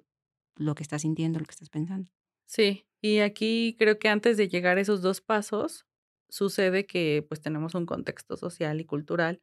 lo 0.56 0.76
que 0.76 0.84
estás 0.84 1.04
sintiendo, 1.04 1.40
lo 1.40 1.46
que 1.46 1.52
estás 1.54 1.70
pensando. 1.70 2.10
Sí, 2.46 2.88
y 3.02 3.20
aquí 3.20 3.76
creo 3.78 4.00
que 4.00 4.08
antes 4.10 4.38
de 4.38 4.48
llegar 4.48 4.78
a 4.78 4.82
esos 4.82 5.02
dos 5.02 5.22
pasos, 5.22 5.86
sucede 6.30 6.86
que 6.86 7.26
pues 7.28 7.42
tenemos 7.42 7.76
un 7.76 7.86
contexto 7.86 8.38
social 8.38 8.80
y 8.82 8.86
cultural 8.86 9.42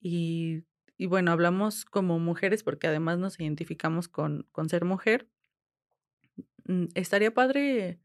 y, 0.00 0.64
y 0.98 1.06
bueno, 1.06 1.32
hablamos 1.32 1.84
como 1.86 2.18
mujeres 2.20 2.62
porque 2.64 2.88
además 2.88 3.18
nos 3.18 3.40
identificamos 3.40 4.08
con, 4.08 4.48
con 4.52 4.68
ser 4.70 4.84
mujer. 4.84 5.28
Mm, 6.64 6.86
estaría 6.94 7.32
padre 7.34 8.00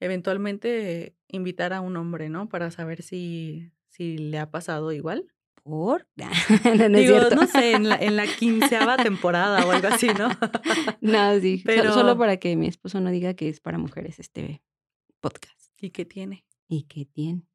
eventualmente 0.00 1.16
invitar 1.28 1.74
a 1.74 1.82
un 1.82 1.96
hombre, 1.98 2.30
¿no? 2.30 2.48
Para 2.50 2.72
saber 2.72 3.02
si, 3.02 3.72
si 3.88 4.18
le 4.18 4.38
ha 4.40 4.50
pasado 4.52 4.92
igual. 4.92 5.33
¿Por? 5.64 6.06
no, 6.90 6.98
Digo, 6.98 7.18
no 7.34 7.46
sé, 7.46 7.72
en 7.72 7.88
la, 7.88 7.96
en 8.00 8.16
la 8.16 8.26
quinceava 8.26 8.98
temporada 8.98 9.66
o 9.66 9.70
algo 9.72 9.88
así, 9.88 10.08
¿no? 10.08 10.28
no, 11.00 11.40
sí, 11.40 11.62
Pero... 11.64 11.92
solo 11.94 12.18
para 12.18 12.36
que 12.36 12.54
mi 12.54 12.68
esposo 12.68 13.00
no 13.00 13.10
diga 13.10 13.32
que 13.32 13.48
es 13.48 13.60
para 13.60 13.78
mujeres 13.78 14.20
este 14.20 14.62
podcast. 15.20 15.72
¿Y 15.80 15.90
qué 15.90 16.04
tiene? 16.04 16.44
¿Y 16.68 16.82
qué 16.82 17.06
tiene? 17.06 17.46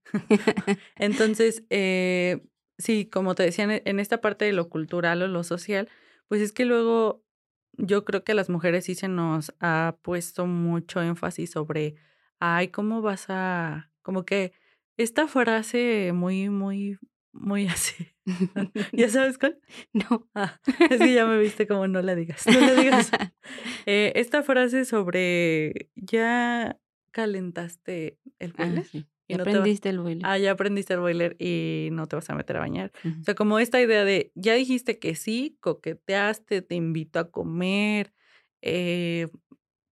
Entonces, 0.96 1.64
eh, 1.70 2.42
sí, 2.80 3.06
como 3.06 3.36
te 3.36 3.44
decía, 3.44 3.68
en 3.86 4.00
esta 4.00 4.22
parte 4.22 4.46
de 4.46 4.54
lo 4.54 4.70
cultural 4.70 5.22
o 5.22 5.28
lo 5.28 5.44
social, 5.44 5.88
pues 6.28 6.42
es 6.42 6.52
que 6.52 6.66
luego 6.66 7.24
yo 7.78 8.06
creo 8.06 8.24
que 8.24 8.32
a 8.32 8.36
las 8.36 8.50
mujeres 8.50 8.86
sí 8.86 8.96
se 8.96 9.08
nos 9.08 9.54
ha 9.60 9.98
puesto 10.02 10.48
mucho 10.48 11.02
énfasis 11.02 11.52
sobre, 11.52 11.96
ay, 12.40 12.70
¿cómo 12.70 13.04
vas 13.04 13.26
a, 13.30 13.92
como 14.02 14.26
que 14.26 14.54
esta 14.98 15.28
frase 15.28 16.12
muy, 16.14 16.50
muy, 16.50 16.98
muy 17.40 17.68
así. 17.68 18.08
¿Ya 18.94 19.10
sabes 19.10 19.38
cuál? 19.38 19.60
No. 19.94 20.30
Ah, 20.36 20.60
es 20.90 21.00
que 21.00 21.14
ya 21.14 21.26
me 21.26 21.40
viste 21.40 21.68
como 21.68 21.88
no 21.88 22.02
la 22.02 22.16
digas. 22.16 22.46
No 22.48 22.60
la 22.60 22.74
digas. 22.74 23.12
Eh, 23.86 24.12
esta 24.16 24.44
frase 24.44 24.86
sobre 24.86 25.90
ya 25.96 26.78
calentaste 27.12 28.20
el 28.38 28.54
ah, 28.58 28.66
boiler. 28.66 28.86
Y 29.28 29.34
aprendiste 29.34 29.90
el 29.90 30.00
boiler. 30.00 30.26
Ah, 30.26 30.38
ya 30.38 30.52
aprendiste 30.52 30.94
el 30.94 31.00
boiler 31.00 31.36
y 31.40 31.90
no 31.92 32.08
te 32.08 32.16
vas 32.16 32.30
a 32.30 32.36
meter 32.36 32.58
a 32.58 32.60
bañar. 32.60 32.92
O 33.22 33.24
sea, 33.24 33.36
como 33.36 33.58
esta 33.58 33.82
idea 33.82 34.04
de, 34.04 34.32
ya 34.36 34.54
dijiste 34.54 35.00
que 35.00 35.16
sí, 35.16 35.58
coqueteaste, 35.60 36.62
te 36.62 36.76
invito 36.76 37.20
a 37.20 37.32
comer, 37.32 38.14
eh, 38.62 39.28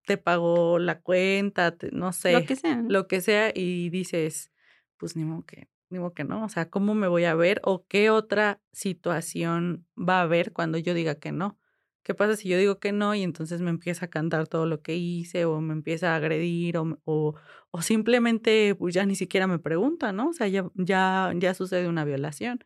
te 0.06 0.18
pagó 0.18 0.80
la 0.80 1.02
cuenta, 1.02 1.76
no 1.92 2.14
sé. 2.14 2.34
Lo 2.34 2.46
que 2.46 2.56
sea. 2.56 2.84
Lo 2.88 3.08
que 3.08 3.22
sea 3.22 3.52
y 3.54 3.90
dices, 3.90 4.52
pues 4.98 5.16
ni 5.16 5.24
modo 5.24 5.46
que, 5.46 5.70
modo 5.90 6.14
que 6.14 6.24
no. 6.24 6.44
O 6.46 6.50
sea, 6.50 6.70
¿cómo 6.70 6.96
me 6.96 7.08
voy 7.08 7.26
a 7.26 7.36
ver 7.36 7.62
o 7.64 7.86
qué 7.88 8.10
otra 8.10 8.62
situación 8.72 9.86
va 9.98 10.20
a 10.20 10.24
haber 10.24 10.54
cuando 10.54 10.78
yo 10.78 10.94
diga 10.94 11.16
que 11.16 11.32
no? 11.32 11.58
¿Qué 12.04 12.14
pasa 12.16 12.36
si 12.38 12.48
yo 12.50 12.58
digo 12.58 12.80
que 12.80 12.94
no 12.94 13.16
y 13.16 13.24
entonces 13.24 13.62
me 13.62 13.70
empieza 13.70 14.06
a 14.06 14.10
cantar 14.10 14.48
todo 14.48 14.66
lo 14.66 14.82
que 14.82 14.96
hice 14.96 15.46
o 15.46 15.60
me 15.62 15.74
empieza 15.74 16.14
a 16.14 16.16
agredir 16.18 16.78
o, 16.78 17.00
o, 17.06 17.36
o 17.72 17.82
simplemente 17.82 18.76
pues 18.76 18.94
ya 18.94 19.06
ni 19.06 19.16
siquiera 19.16 19.48
me 19.48 19.60
pregunta, 19.60 20.14
¿no? 20.14 20.30
O 20.30 20.34
sea, 20.34 20.48
ya, 20.48 20.70
ya, 20.76 21.34
ya 21.36 21.54
sucede 21.54 21.88
una 21.90 22.06
violación. 22.06 22.60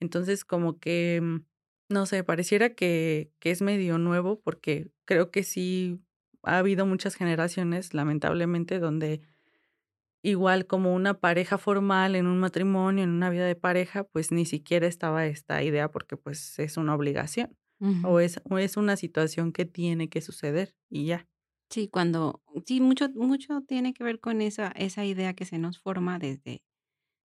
Entonces, 0.00 0.44
como 0.44 0.78
que, 0.78 1.20
mm, 1.22 1.44
no 1.88 2.06
sé, 2.06 2.24
pareciera 2.24 2.74
que, 2.74 3.32
que 3.38 3.50
es 3.50 3.62
medio 3.62 3.98
nuevo 3.98 4.40
porque 4.42 4.90
creo 5.04 5.30
que 5.30 5.42
sí 5.42 6.00
ha 6.42 6.58
habido 6.58 6.86
muchas 6.86 7.14
generaciones, 7.16 7.94
lamentablemente, 7.94 8.78
donde 8.78 9.22
igual 10.22 10.66
como 10.66 10.94
una 10.94 11.14
pareja 11.20 11.58
formal 11.58 12.16
en 12.16 12.26
un 12.26 12.38
matrimonio, 12.40 13.04
en 13.04 13.10
una 13.10 13.30
vida 13.30 13.46
de 13.46 13.56
pareja, 13.56 14.04
pues 14.04 14.32
ni 14.32 14.44
siquiera 14.46 14.86
estaba 14.86 15.26
esta 15.26 15.62
idea 15.62 15.90
porque 15.90 16.16
pues 16.16 16.58
es 16.58 16.76
una 16.76 16.94
obligación 16.94 17.56
o, 18.02 18.20
es, 18.20 18.40
o 18.44 18.58
es 18.58 18.76
una 18.76 18.96
situación 18.96 19.52
que 19.52 19.66
tiene 19.66 20.08
que 20.08 20.20
suceder 20.20 20.74
y 20.90 21.06
ya. 21.06 21.28
Sí, 21.70 21.88
cuando, 21.88 22.42
sí, 22.64 22.80
mucho, 22.80 23.08
mucho 23.14 23.60
tiene 23.62 23.92
que 23.92 24.04
ver 24.04 24.20
con 24.20 24.40
esa, 24.40 24.68
esa 24.76 25.04
idea 25.04 25.34
que 25.34 25.44
se 25.44 25.58
nos 25.58 25.78
forma 25.78 26.18
desde, 26.18 26.62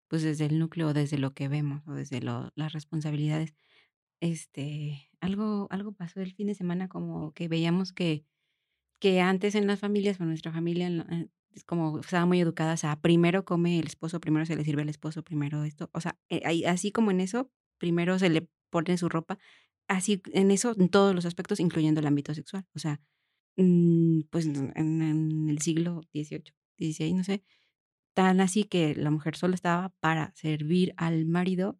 pues 0.08 0.22
desde 0.22 0.46
el 0.46 0.58
núcleo, 0.58 0.92
desde 0.92 1.18
lo 1.18 1.32
que 1.32 1.48
vemos 1.48 1.82
o 1.86 1.92
desde 1.94 2.20
lo, 2.20 2.50
las 2.56 2.72
responsabilidades. 2.72 3.54
Este, 4.20 5.10
algo, 5.20 5.68
algo 5.70 5.92
pasó 5.92 6.20
el 6.20 6.34
fin 6.34 6.48
de 6.48 6.54
semana 6.54 6.88
como 6.88 7.32
que 7.32 7.48
veíamos 7.48 7.92
que, 7.92 8.24
que 9.00 9.20
antes 9.20 9.54
en 9.54 9.66
las 9.66 9.80
familias 9.80 10.20
o 10.20 10.24
nuestra 10.24 10.52
familia 10.52 10.90
como 11.66 12.00
estaba 12.00 12.26
muy 12.26 12.40
educada, 12.40 12.74
o 12.74 12.76
sea, 12.76 13.00
primero 13.00 13.44
come 13.44 13.78
el 13.78 13.86
esposo, 13.86 14.20
primero 14.20 14.46
se 14.46 14.56
le 14.56 14.64
sirve 14.64 14.82
al 14.82 14.88
esposo, 14.88 15.22
primero 15.22 15.64
esto, 15.64 15.90
o 15.92 16.00
sea, 16.00 16.18
eh, 16.28 16.66
así 16.66 16.92
como 16.92 17.10
en 17.10 17.20
eso, 17.20 17.50
primero 17.78 18.18
se 18.18 18.30
le 18.30 18.48
pone 18.70 18.96
su 18.98 19.08
ropa, 19.08 19.38
así 19.88 20.22
en 20.32 20.50
eso, 20.50 20.74
en 20.78 20.88
todos 20.88 21.14
los 21.14 21.26
aspectos, 21.26 21.60
incluyendo 21.60 22.00
el 22.00 22.06
ámbito 22.06 22.34
sexual, 22.34 22.66
o 22.74 22.78
sea, 22.78 23.00
mm, 23.56 24.22
pues 24.30 24.46
en, 24.46 25.48
el 25.48 25.58
siglo 25.60 26.02
XVIII, 26.12 26.54
XVI, 26.78 27.14
no 27.14 27.24
sé, 27.24 27.44
tan 28.14 28.40
así 28.40 28.64
que 28.64 28.94
la 28.94 29.10
mujer 29.10 29.36
solo 29.36 29.54
estaba 29.54 29.90
para 30.00 30.32
servir 30.34 30.94
al 30.96 31.26
marido 31.26 31.78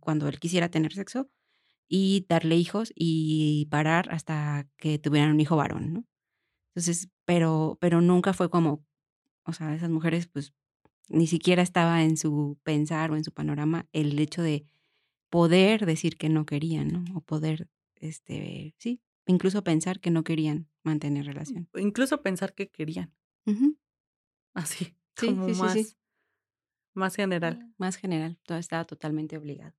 cuando 0.00 0.28
él 0.28 0.38
quisiera 0.38 0.70
tener 0.70 0.92
sexo 0.92 1.30
y 1.88 2.26
darle 2.28 2.56
hijos 2.56 2.92
y 2.94 3.66
parar 3.70 4.08
hasta 4.10 4.68
que 4.76 4.98
tuvieran 4.98 5.30
un 5.30 5.40
hijo 5.40 5.56
varón, 5.56 5.92
¿no? 5.94 6.04
Entonces, 6.74 7.10
pero, 7.24 7.78
pero 7.80 8.00
nunca 8.00 8.32
fue 8.32 8.50
como, 8.50 8.84
o 9.44 9.52
sea, 9.52 9.74
esas 9.74 9.90
mujeres 9.90 10.28
pues 10.28 10.54
ni 11.08 11.26
siquiera 11.26 11.62
estaba 11.62 12.02
en 12.04 12.16
su 12.16 12.58
pensar 12.64 13.12
o 13.12 13.16
en 13.16 13.24
su 13.24 13.32
panorama 13.32 13.88
el 13.92 14.18
hecho 14.18 14.42
de 14.42 14.66
poder 15.30 15.86
decir 15.86 16.18
que 16.18 16.28
no 16.28 16.46
querían, 16.46 16.88
¿no? 16.88 17.04
O 17.16 17.20
poder, 17.22 17.68
este, 17.96 18.74
sí, 18.78 19.02
incluso 19.26 19.64
pensar 19.64 20.00
que 20.00 20.10
no 20.10 20.24
querían 20.24 20.68
mantener 20.84 21.26
relación. 21.26 21.68
Incluso 21.76 22.22
pensar 22.22 22.54
que 22.54 22.70
querían. 22.70 23.14
Así, 24.54 24.96
sí, 25.16 25.28
como 25.28 25.48
sí, 25.48 25.54
más, 25.54 25.72
sí, 25.72 25.96
más 26.94 27.16
general. 27.16 27.72
Más 27.78 27.96
general, 27.96 28.38
todo 28.44 28.58
estaba 28.58 28.84
totalmente 28.84 29.36
obligado. 29.36 29.74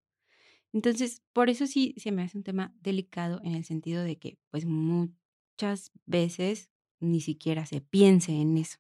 Entonces, 0.74 1.24
por 1.34 1.50
eso 1.50 1.68
sí 1.68 1.96
se 1.98 2.12
me 2.12 2.24
hace 2.24 2.38
un 2.38 2.46
tema 2.46 2.76
delicado 2.82 3.42
en 3.44 3.56
el 3.56 3.66
sentido 3.66 4.04
de 4.04 4.18
que, 4.20 4.40
pues, 4.52 4.66
muchas 4.66 5.92
veces 6.06 6.72
ni 7.04 7.22
siquiera 7.22 7.66
se 7.66 7.82
piense 7.82 8.34
en 8.34 8.58
eso. 8.58 8.80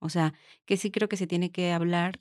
O 0.00 0.08
sea, 0.10 0.34
que 0.66 0.76
sí 0.76 0.90
creo 0.90 1.08
que 1.08 1.16
se 1.16 1.26
tiene 1.26 1.50
que 1.52 1.72
hablar, 1.72 2.20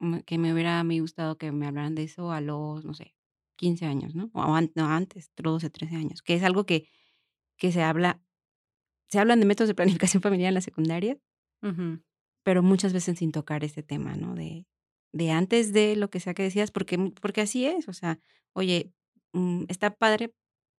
mm, 0.00 0.20
que 0.20 0.38
me 0.38 0.52
hubiera 0.52 0.82
me 0.84 1.00
gustado 1.00 1.38
que 1.38 1.52
me 1.52 1.66
hablaran 1.66 1.94
de 1.94 2.04
eso 2.04 2.32
a 2.32 2.40
los, 2.40 2.84
no 2.84 2.94
sé, 2.94 3.14
15 3.56 3.86
años, 3.86 4.14
¿no? 4.14 4.30
O 4.34 4.60
no, 4.76 4.86
antes, 4.88 5.32
12, 5.36 5.70
13 5.70 5.96
años, 5.96 6.22
que 6.22 6.34
es 6.34 6.42
algo 6.44 6.66
que, 6.66 6.88
que 7.58 7.72
se 7.72 7.82
habla, 7.82 8.22
se 9.10 9.18
hablan 9.20 9.40
de 9.40 9.46
métodos 9.46 9.68
de 9.68 9.74
planificación 9.74 10.22
familiar 10.24 10.48
en 10.50 10.54
la 10.54 10.60
secundaria, 10.62 11.18
pero 12.44 12.62
muchas 12.62 12.92
veces 12.92 13.18
sin 13.18 13.32
tocar 13.32 13.64
este 13.64 13.82
tema, 13.82 14.14
¿no? 14.16 14.34
De, 14.34 14.66
de 15.12 15.30
antes 15.30 15.72
de 15.72 15.96
lo 15.96 16.10
que 16.10 16.20
sea 16.20 16.34
que 16.34 16.42
decías, 16.44 16.70
porque, 16.70 17.12
porque 17.20 17.40
así 17.40 17.66
es, 17.66 17.88
o 17.88 17.92
sea, 17.92 18.20
oye, 18.52 18.92
mm, 19.32 19.64
está 19.68 19.90
padre 19.94 20.32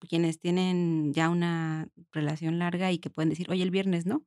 quienes 0.07 0.40
tienen 0.40 1.12
ya 1.12 1.29
una 1.29 1.88
relación 2.12 2.59
larga 2.59 2.92
y 2.92 2.99
que 2.99 3.11
pueden 3.11 3.31
decir, 3.31 3.51
oye, 3.51 3.62
el 3.62 3.71
viernes, 3.71 4.07
¿no? 4.07 4.25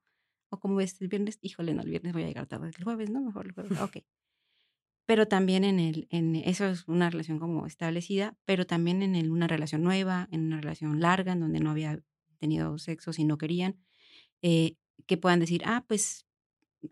O 0.50 0.60
como 0.60 0.76
ves, 0.76 1.02
el 1.02 1.08
viernes, 1.08 1.38
híjole, 1.42 1.74
no, 1.74 1.82
el 1.82 1.89
viernes 1.89 2.13
voy 2.13 2.24
a 2.24 2.28
llegar 2.28 2.48
tarde, 2.48 2.72
el 2.76 2.84
jueves, 2.84 3.10
¿no? 3.10 3.22
Mejor 3.22 3.46
el 3.46 3.54
jueves, 3.54 3.80
ok. 3.80 3.98
Pero 5.06 5.28
también 5.28 5.63
en 5.63 5.80
el, 5.80 6.08
en 6.12 6.36
eso 6.36 6.68
es 6.68 6.88
una 6.88 7.10
relación 7.10 7.39
como 7.39 7.65
establecida, 7.65 8.38
pero 8.46 8.68
también 8.68 9.02
en 9.02 9.15
el, 9.15 9.32
una 9.32 9.48
relación 9.48 9.82
nueva, 9.82 10.28
en 10.32 10.46
una 10.46 10.62
relación 10.62 11.00
larga, 11.00 11.34
en 11.34 11.39
donde 11.39 11.60
no 11.60 11.72
había 11.72 12.00
tenido 12.38 12.78
sexo 12.78 13.12
si 13.12 13.24
no 13.24 13.38
querían, 13.38 13.80
eh, 14.42 14.76
que 15.08 15.18
puedan 15.18 15.39
decir, 15.39 15.63
ah, 15.65 15.84
pues 15.88 16.28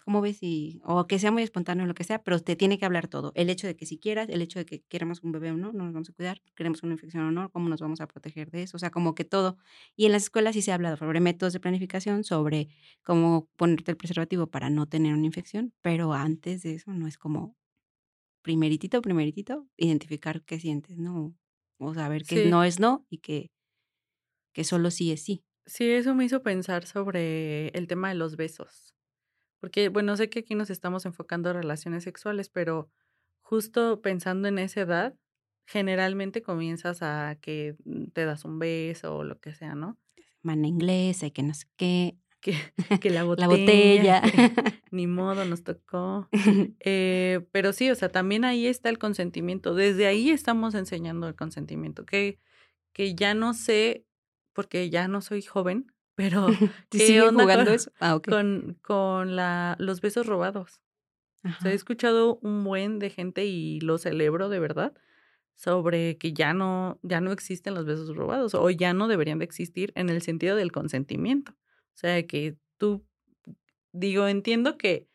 ¿cómo 0.04 0.22
ves? 0.22 0.40
Y, 0.42 0.82
o 0.84 1.08
que 1.08 1.20
sea 1.20 1.32
muy 1.32 1.44
espontáneo, 1.44 1.86
lo 1.86 1.94
que 1.94 2.04
sea, 2.04 2.24
pero 2.24 2.40
te 2.40 2.56
tiene 2.56 2.78
que 2.78 2.86
hablar 2.86 3.08
todo. 3.08 3.32
El 3.36 3.50
hecho 3.50 3.68
de 3.68 3.76
que 3.76 3.86
si 3.86 3.98
quieras, 3.98 4.28
el 4.30 4.42
hecho 4.42 4.60
de 4.60 4.66
que 4.66 4.82
queremos 4.84 5.24
un 5.24 5.32
bebé 5.32 5.52
o 5.52 5.58
no, 5.58 5.72
no 5.72 5.86
nos 5.86 5.94
vamos 5.94 6.10
a 6.10 6.14
cuidar, 6.14 6.42
queremos 6.56 6.84
una 6.84 6.94
infección 6.94 7.24
o 7.24 7.32
no, 7.32 7.50
cómo 7.52 7.70
nos 7.70 7.82
vamos 7.82 8.02
a 8.02 8.08
proteger 8.08 8.52
de 8.52 8.64
eso, 8.64 8.78
o 8.78 8.80
sea, 8.80 8.92
como 8.92 9.16
que 9.16 9.26
todo. 9.26 9.58
Y 9.96 10.06
en 10.06 10.12
las 10.12 10.24
escuelas 10.24 10.56
sí 10.56 10.62
se 10.62 10.72
ha 10.72 10.76
hablado 10.76 10.98
sobre 10.98 11.20
métodos 11.20 11.54
de 11.54 11.60
planificación, 11.60 12.24
sobre 12.24 12.70
cómo 13.04 13.50
ponerte 13.56 13.92
el 13.92 13.98
preservativo 13.98 14.48
para 14.48 14.70
no 14.70 14.88
tener 14.88 15.14
una 15.14 15.26
infección, 15.26 15.74
pero 15.82 16.14
antes 16.14 16.64
de 16.64 16.76
eso 16.76 16.92
no 16.94 17.08
es 17.08 17.18
como 17.18 17.56
primeritito, 18.42 19.02
primeritito, 19.02 19.68
identificar 19.78 20.44
qué 20.44 20.60
sientes, 20.60 20.98
¿no? 20.98 21.36
O 21.80 21.94
saber 21.94 22.24
que 22.24 22.46
no 22.46 22.64
es 22.64 22.80
no 22.80 23.06
y 23.10 23.20
que, 23.20 23.52
que 24.54 24.64
solo 24.64 24.90
sí 24.90 25.12
es 25.12 25.24
sí. 25.24 25.44
Sí, 25.66 25.90
eso 25.90 26.16
me 26.16 26.24
hizo 26.24 26.44
pensar 26.44 26.86
sobre 26.86 27.68
el 27.70 27.88
tema 27.88 28.08
de 28.08 28.16
los 28.16 28.38
besos. 28.38 28.97
Porque, 29.60 29.90
bueno, 29.90 30.16
sé 30.18 30.30
que 30.30 30.40
aquí 30.40 30.56
nos 30.56 30.70
estamos 30.70 31.06
enfocando 31.06 31.50
en 31.50 31.58
relaciones 31.58 32.04
sexuales, 32.04 32.50
pero 32.50 32.90
justo 33.42 34.02
pensando 34.02 34.48
en 34.48 34.60
esa 34.60 34.82
edad, 34.82 35.16
generalmente 35.66 36.42
comienzas 36.42 37.02
a 37.02 37.38
que 37.42 37.76
mm, 37.86 38.08
te 38.14 38.26
das 38.26 38.46
un 38.46 38.60
beso 38.60 39.16
o 39.16 39.24
lo 39.24 39.40
que 39.40 39.54
sea, 39.54 39.76
¿no? 39.76 39.98
Mano 40.42 40.68
inglesa 40.68 41.28
y 41.28 41.32
que 41.32 41.44
no 41.44 41.54
sé 41.54 41.66
qué. 41.76 42.18
Que, 42.40 42.54
que 43.02 43.10
la 43.10 43.24
botella. 43.24 43.48
la 43.48 43.58
botella. 43.58 44.22
ni 44.92 45.08
modo, 45.08 45.46
nos 45.46 45.64
tocó. 45.64 46.30
Eh, 46.80 47.46
pero 47.52 47.74
sí, 47.74 47.90
o 47.90 47.96
sea, 47.96 48.10
también 48.10 48.46
ahí 48.46 48.68
está 48.68 48.90
el 48.90 48.98
consentimiento. 48.98 49.76
Desde 49.76 50.08
ahí 50.08 50.30
estamos 50.30 50.76
enseñando 50.76 51.28
el 51.28 51.36
consentimiento, 51.36 52.06
que, 52.06 52.40
que 52.94 53.16
ya 53.16 53.34
no 53.34 53.54
sé, 53.54 54.06
porque 54.54 54.90
ya 54.90 55.08
no 55.08 55.22
soy 55.22 55.42
joven, 55.42 55.92
pero, 56.18 56.48
¿qué 56.90 57.22
onda 57.22 57.44
jugando 57.44 57.66
con, 57.66 57.74
eso? 57.76 57.92
Ah, 58.00 58.20
con, 58.28 58.80
con 58.82 59.36
la, 59.36 59.76
los 59.78 60.02
besos 60.02 60.26
robados? 60.26 60.82
O 61.44 61.62
sea, 61.62 61.72
he 61.72 61.76
escuchado 61.76 62.40
un 62.42 62.64
buen 62.64 62.98
de 62.98 63.12
gente 63.12 63.46
y 63.46 63.80
lo 63.82 64.00
celebro 64.00 64.50
de 64.50 64.60
verdad 64.60 64.94
sobre 65.54 66.18
que 66.18 66.34
ya 66.34 66.56
no, 66.56 67.00
ya 67.04 67.22
no 67.22 67.32
existen 67.32 67.76
los 67.76 67.86
besos 67.86 68.16
robados 68.16 68.56
o 68.56 68.68
ya 68.72 68.94
no 68.94 69.08
deberían 69.08 69.38
de 69.38 69.46
existir 69.46 69.94
en 69.94 70.10
el 70.10 70.24
sentido 70.24 70.56
del 70.56 70.72
consentimiento. 70.72 71.52
O 71.52 71.98
sea, 71.98 72.26
que 72.26 72.58
tú, 72.78 73.06
digo, 73.92 74.28
entiendo 74.28 74.76
que, 74.76 75.08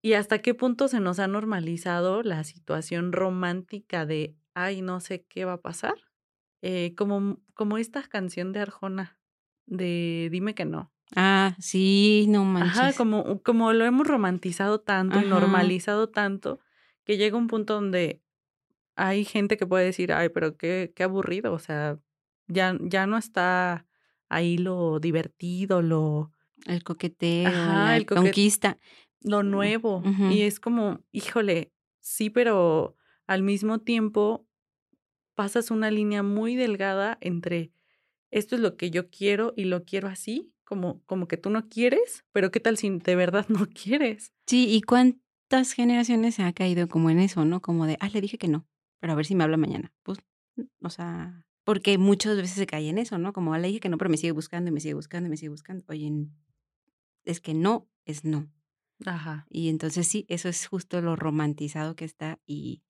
y 0.00 0.14
hasta 0.14 0.40
qué 0.40 0.54
punto 0.54 0.88
se 0.88 0.98
nos 0.98 1.18
ha 1.18 1.26
normalizado 1.26 2.22
la 2.22 2.42
situación 2.42 3.12
romántica 3.12 4.06
de, 4.06 4.34
ay, 4.54 4.80
no 4.80 5.00
sé 5.00 5.26
qué 5.26 5.44
va 5.44 5.54
a 5.54 5.60
pasar. 5.60 5.94
Eh, 6.62 6.94
como, 6.96 7.38
como 7.52 7.76
esta 7.76 8.02
canción 8.02 8.52
de 8.52 8.60
Arjona, 8.60 9.18
de 9.66 10.28
Dime 10.30 10.54
que 10.54 10.64
no. 10.64 10.92
Ah, 11.14 11.54
sí, 11.58 12.26
no 12.28 12.44
manches. 12.44 12.78
Ajá, 12.78 12.92
como, 12.94 13.42
como 13.42 13.72
lo 13.72 13.84
hemos 13.84 14.06
romantizado 14.06 14.80
tanto 14.80 15.20
y 15.20 15.26
normalizado 15.26 16.08
tanto 16.08 16.60
que 17.04 17.16
llega 17.16 17.36
un 17.36 17.48
punto 17.48 17.74
donde 17.74 18.22
hay 18.96 19.24
gente 19.24 19.56
que 19.56 19.66
puede 19.66 19.84
decir, 19.84 20.12
ay, 20.12 20.28
pero 20.28 20.56
qué, 20.56 20.92
qué 20.94 21.02
aburrido, 21.02 21.52
o 21.52 21.58
sea, 21.58 21.98
ya, 22.46 22.76
ya 22.80 23.06
no 23.06 23.16
está 23.18 23.86
ahí 24.28 24.58
lo 24.58 25.00
divertido, 25.00 25.82
lo... 25.82 26.32
El 26.66 26.84
coqueteo, 26.84 27.50
la 27.50 27.96
el 27.96 28.06
conquista. 28.06 28.78
Lo 29.20 29.42
nuevo. 29.42 30.02
Y 30.30 30.42
es 30.42 30.60
como, 30.60 31.00
híjole, 31.10 31.72
sí, 31.98 32.30
pero 32.30 32.94
al 33.26 33.42
mismo 33.42 33.80
tiempo 33.80 34.46
pasas 35.34 35.70
una 35.70 35.90
línea 35.90 36.22
muy 36.22 36.54
delgada 36.54 37.18
entre 37.20 37.72
esto 38.32 38.56
es 38.56 38.60
lo 38.60 38.76
que 38.76 38.90
yo 38.90 39.10
quiero 39.10 39.52
y 39.56 39.64
lo 39.64 39.84
quiero 39.84 40.08
así, 40.08 40.52
como, 40.64 41.02
como 41.04 41.28
que 41.28 41.36
tú 41.36 41.50
no 41.50 41.68
quieres, 41.68 42.24
pero 42.32 42.50
¿qué 42.50 42.58
tal 42.58 42.76
si 42.76 42.90
de 42.90 43.14
verdad 43.14 43.46
no 43.48 43.68
quieres? 43.68 44.32
Sí, 44.46 44.66
¿y 44.68 44.82
cuántas 44.82 45.72
generaciones 45.72 46.34
se 46.34 46.42
ha 46.42 46.52
caído 46.52 46.88
como 46.88 47.10
en 47.10 47.20
eso, 47.20 47.44
no? 47.44 47.60
Como 47.60 47.86
de, 47.86 47.96
ah, 48.00 48.08
le 48.08 48.20
dije 48.20 48.38
que 48.38 48.48
no, 48.48 48.66
pero 48.98 49.12
a 49.12 49.16
ver 49.16 49.26
si 49.26 49.34
me 49.34 49.44
habla 49.44 49.58
mañana. 49.58 49.92
Pues, 50.02 50.18
o 50.82 50.90
sea, 50.90 51.44
porque 51.64 51.98
muchas 51.98 52.36
veces 52.36 52.56
se 52.56 52.66
cae 52.66 52.88
en 52.88 52.98
eso, 52.98 53.18
¿no? 53.18 53.32
Como, 53.32 53.54
ah, 53.54 53.58
le 53.58 53.68
dije 53.68 53.80
que 53.80 53.88
no, 53.88 53.98
pero 53.98 54.10
me 54.10 54.16
sigue 54.16 54.32
buscando 54.32 54.70
y 54.70 54.72
me 54.72 54.80
sigue 54.80 54.94
buscando 54.94 55.28
y 55.28 55.30
me 55.30 55.36
sigue 55.36 55.50
buscando. 55.50 55.84
Oye, 55.88 56.10
es 57.24 57.40
que 57.40 57.54
no 57.54 57.88
es 58.06 58.24
no. 58.24 58.50
Ajá. 59.04 59.46
Y 59.50 59.68
entonces 59.68 60.08
sí, 60.08 60.24
eso 60.28 60.48
es 60.48 60.66
justo 60.66 61.00
lo 61.00 61.16
romantizado 61.16 61.96
que 61.96 62.04
está 62.04 62.40
y, 62.46 62.82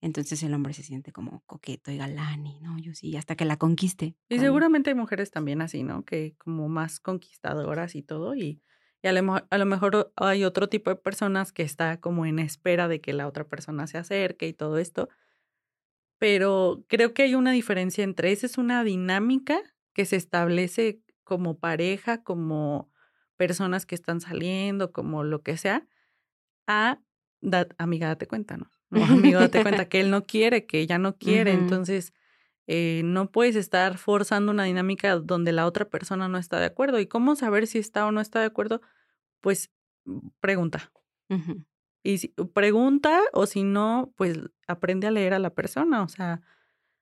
Entonces 0.00 0.42
el 0.42 0.54
hombre 0.54 0.74
se 0.74 0.82
siente 0.82 1.12
como 1.12 1.42
coqueto 1.46 1.90
y 1.90 1.96
galán 1.96 2.46
y 2.46 2.60
no, 2.60 2.78
yo 2.78 2.94
sí, 2.94 3.16
hasta 3.16 3.34
que 3.34 3.44
la 3.44 3.56
conquiste. 3.56 4.14
Y 4.28 4.38
seguramente 4.38 4.90
hay 4.90 4.96
mujeres 4.96 5.30
también 5.30 5.60
así, 5.60 5.82
¿no? 5.82 6.04
Que 6.04 6.36
como 6.38 6.68
más 6.68 7.00
conquistadoras 7.00 7.96
y 7.96 8.02
todo 8.02 8.36
y, 8.36 8.62
a, 9.02 9.12
lo, 9.12 9.34
a, 9.50 9.58
lo, 9.58 9.66
mejor 9.66 10.12
hay 10.16 10.44
otro 10.44 10.68
tipo 10.68 10.90
de 10.90 10.96
personas 10.96 11.52
que 11.52 11.62
está 11.62 12.00
como 12.00 12.26
en 12.26 12.38
espera 12.38 12.86
de 12.86 13.00
que 13.00 13.12
la 13.12 13.26
otra 13.26 13.48
persona 13.48 13.86
se 13.86 13.98
acerque 13.98 14.46
y 14.46 14.52
todo 14.52 14.78
esto. 14.78 15.08
Pero 16.18 16.84
creo 16.88 17.14
que 17.14 17.22
hay 17.22 17.34
una 17.34 17.52
diferencia 17.52 18.04
entre 18.04 18.32
esa 18.32 18.46
es 18.46 18.58
una 18.58 18.84
dinámica 18.84 19.60
que 19.94 20.04
se 20.04 20.16
establece 20.16 21.00
como 21.24 21.58
pareja, 21.58 22.22
como 22.22 22.90
personas 23.36 23.86
que 23.86 23.94
están 23.94 24.20
saliendo, 24.20 24.92
como 24.92 25.24
lo 25.24 25.42
que 25.42 25.56
sea, 25.56 25.86
a 26.66 27.00
amiga, 27.78 28.08
date 28.08 28.26
cuenta, 28.26 28.56
¿no? 28.56 28.70
No, 28.90 29.04
amigo, 29.32 29.40
date 29.40 29.62
cuenta 29.62 29.84
que 29.88 30.00
él 30.00 30.10
no 30.10 30.24
quiere, 30.24 30.66
que 30.66 30.80
ella 30.80 30.98
no 30.98 31.16
quiere. 31.16 31.52
Entonces, 31.52 32.12
eh, 32.66 33.02
no 33.04 33.30
puedes 33.30 33.56
estar 33.56 33.98
forzando 33.98 34.52
una 34.52 34.64
dinámica 34.64 35.16
donde 35.16 35.52
la 35.52 35.66
otra 35.66 35.88
persona 35.88 36.28
no 36.28 36.38
está 36.38 36.60
de 36.60 36.66
acuerdo. 36.66 37.00
¿Y 37.00 37.06
cómo 37.06 37.36
saber 37.36 37.66
si 37.66 37.78
está 37.78 38.06
o 38.06 38.12
no 38.12 38.20
está 38.20 38.40
de 38.40 38.46
acuerdo? 38.46 38.80
Pues 39.40 39.70
mm, 40.04 40.28
pregunta. 40.40 40.92
Y 42.02 42.18
si, 42.18 42.28
pregunta 42.54 43.20
o 43.32 43.46
si 43.46 43.64
no, 43.64 44.12
pues 44.16 44.38
aprende 44.66 45.06
a 45.06 45.10
leer 45.10 45.34
a 45.34 45.38
la 45.38 45.50
persona. 45.50 46.02
O 46.02 46.08
sea, 46.08 46.42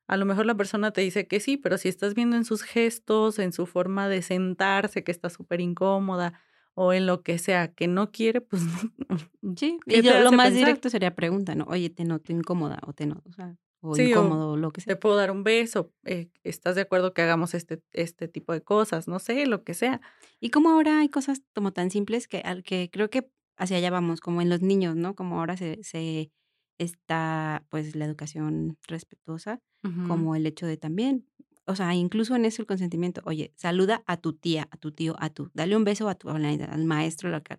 a 0.07 0.17
lo 0.17 0.25
mejor 0.25 0.47
la 0.47 0.55
persona 0.55 0.93
te 0.93 1.01
dice 1.01 1.27
que 1.27 1.41
sí, 1.41 1.57
pero 1.57 1.79
si 1.79 1.89
estás 1.89 2.15
viendo 2.15 2.37
en 2.37 2.45
sus 2.45 2.63
gestos, 2.63 3.39
en 3.39 3.53
su 3.53 3.67
forma 3.67 4.09
de 4.09 4.23
sentarse, 4.23 5.05
que 5.05 5.13
está 5.13 5.31
súper 5.31 5.61
incómoda, 5.61 6.41
o 6.79 6.93
en 6.93 7.07
lo 7.07 7.23
que 7.23 7.39
sea 7.39 7.73
que 7.73 7.89
no 7.89 8.13
quiere, 8.13 8.43
pues 8.43 8.63
Sí, 9.57 9.79
y 9.87 10.03
lo 10.03 10.33
más 10.33 10.53
directo 10.53 10.91
sería 10.91 11.15
pregunta, 11.15 11.55
¿no? 11.55 11.65
Oye, 11.65 11.89
te 11.89 12.05
noto 12.05 12.33
incómoda 12.33 12.79
o 12.87 12.93
te 12.93 13.07
noto, 13.07 13.29
o 13.31 13.33
sea, 13.33 13.57
o 13.81 13.97
incómodo, 13.97 14.53
o 14.53 14.57
lo 14.57 14.71
que 14.73 14.83
sea. 14.83 14.95
Te 14.95 15.01
puedo 15.01 15.17
dar 15.17 15.31
un 15.31 15.43
beso, 15.43 15.93
eh, 16.05 16.29
¿estás 16.45 16.75
de 16.75 16.83
acuerdo 16.83 17.15
que 17.15 17.23
hagamos 17.23 17.55
este, 17.55 17.83
este 17.93 18.29
tipo 18.29 18.53
de 18.53 18.63
cosas? 18.63 19.09
No 19.09 19.19
sé, 19.19 19.47
lo 19.47 19.65
que 19.65 19.73
sea. 19.73 20.03
Y 20.39 20.51
como 20.51 20.71
ahora 20.71 21.01
hay 21.01 21.09
cosas 21.09 21.43
como 21.55 21.73
tan 21.73 21.91
simples 21.91 22.29
que, 22.29 22.39
al 22.41 22.63
que 22.63 22.91
creo 22.93 23.09
que 23.09 23.31
hacia 23.57 23.79
allá 23.79 23.91
vamos, 23.91 24.21
como 24.21 24.43
en 24.43 24.51
los 24.51 24.61
niños, 24.61 24.97
¿no? 24.97 25.15
Como 25.15 25.39
ahora 25.39 25.57
se, 25.57 25.83
se 25.83 26.31
está, 26.77 27.65
pues, 27.71 27.97
la 27.97 28.05
educación 28.05 28.77
respetuosa, 28.87 29.63
como 30.09 30.35
el 30.35 30.45
hecho 30.47 30.67
de 30.67 30.77
también 30.77 31.27
o 31.67 31.75
sea, 31.77 31.95
incluso 31.95 32.37
en 32.37 32.45
eso 32.45 32.63
el 32.63 32.67
consentimiento, 32.67 33.23
oye, 33.25 33.53
saluda 33.57 34.03
a 34.07 34.17
tu 34.17 34.33
tía, 34.33 34.69
a 34.71 34.77
tu 34.77 34.93
tío, 34.93 35.17
a 35.19 35.31
tu, 35.31 35.51
dale 35.55 35.77
un 35.77 35.85
beso 35.85 36.09
a 36.09 36.15
tu 36.15 36.29
al 36.31 36.85
maestro 36.85 37.31
local. 37.31 37.59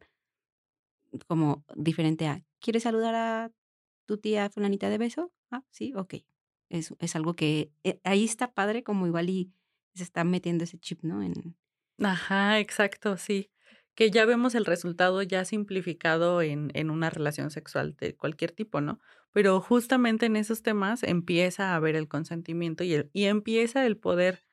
Como 1.28 1.66
diferente 1.76 2.28
a, 2.28 2.44
¿quieres 2.60 2.84
saludar 2.84 3.16
a 3.16 3.52
tu 4.06 4.18
tía 4.18 4.50
fulanita 4.50 4.90
de 4.90 4.98
beso? 4.98 5.32
Ah, 5.52 5.64
sí, 5.72 5.94
ok. 5.96 6.16
Es, 6.70 6.94
es 7.00 7.16
algo 7.16 7.36
que 7.36 7.72
eh, 7.84 8.00
ahí 8.04 8.26
está 8.26 8.54
padre, 8.54 8.84
como 8.84 9.08
igual 9.08 9.30
y 9.30 9.52
se 9.94 10.04
está 10.04 10.24
metiendo 10.24 10.64
ese 10.64 10.78
chip, 10.78 11.04
¿no? 11.04 11.24
En... 11.24 11.56
Ajá, 12.00 12.60
exacto, 12.60 13.18
sí. 13.18 13.50
Que 13.98 14.12
ya 14.12 14.26
vemos 14.26 14.54
el 14.54 14.66
resultado 14.66 15.24
ya 15.24 15.44
simplificado 15.44 16.44
en, 16.44 16.70
en 16.76 16.92
una 16.92 17.10
relación 17.10 17.50
sexual 17.50 17.96
de 18.00 18.16
cualquier 18.16 18.52
tipo, 18.52 18.80
¿no? 18.80 19.00
Pero 19.32 19.60
justamente 19.60 20.28
en 20.28 20.36
esos 20.36 20.62
temas 20.62 21.02
empieza 21.02 21.72
a 21.72 21.76
haber 21.76 21.96
el 21.96 22.08
consentimiento 22.08 22.84
y, 22.84 22.94
el, 22.94 23.10
y 23.12 23.24
empieza 23.24 23.88
el 23.88 23.98
poder, 23.98 24.46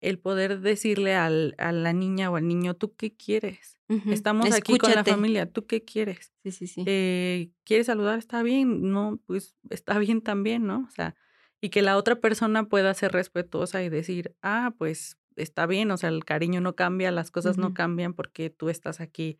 el 0.00 0.20
poder 0.20 0.60
decirle 0.60 1.16
al, 1.16 1.56
a 1.58 1.72
la 1.72 1.92
niña 1.92 2.30
o 2.30 2.36
al 2.36 2.46
niño, 2.46 2.74
¿tú 2.74 2.94
qué 2.94 3.12
quieres? 3.12 3.76
Estamos 3.88 4.52
aquí 4.52 4.78
con 4.78 4.92
la 4.92 5.02
familia, 5.02 5.50
¿tú 5.50 5.66
qué 5.66 5.84
quieres? 5.84 6.32
Sí, 6.44 6.52
sí, 6.52 6.68
sí. 6.68 6.84
Eh, 6.86 7.50
¿Quieres 7.64 7.86
saludar? 7.86 8.20
Está 8.20 8.44
bien, 8.44 8.90
no, 8.92 9.20
pues 9.26 9.56
está 9.68 9.98
bien 9.98 10.22
también, 10.22 10.64
¿no? 10.64 10.86
O 10.88 10.90
sea, 10.92 11.16
y 11.60 11.70
que 11.70 11.82
la 11.82 11.96
otra 11.96 12.20
persona 12.20 12.68
pueda 12.68 12.94
ser 12.94 13.10
respetuosa 13.10 13.82
y 13.82 13.88
decir, 13.88 14.36
ah, 14.42 14.74
pues 14.78 15.18
está 15.36 15.66
bien, 15.66 15.90
o 15.90 15.96
sea, 15.96 16.08
el 16.08 16.24
cariño 16.24 16.60
no 16.60 16.74
cambia, 16.74 17.10
las 17.10 17.30
cosas 17.30 17.58
no 17.58 17.74
cambian 17.74 18.14
porque 18.14 18.50
tú 18.50 18.68
estás 18.68 19.00
aquí 19.00 19.38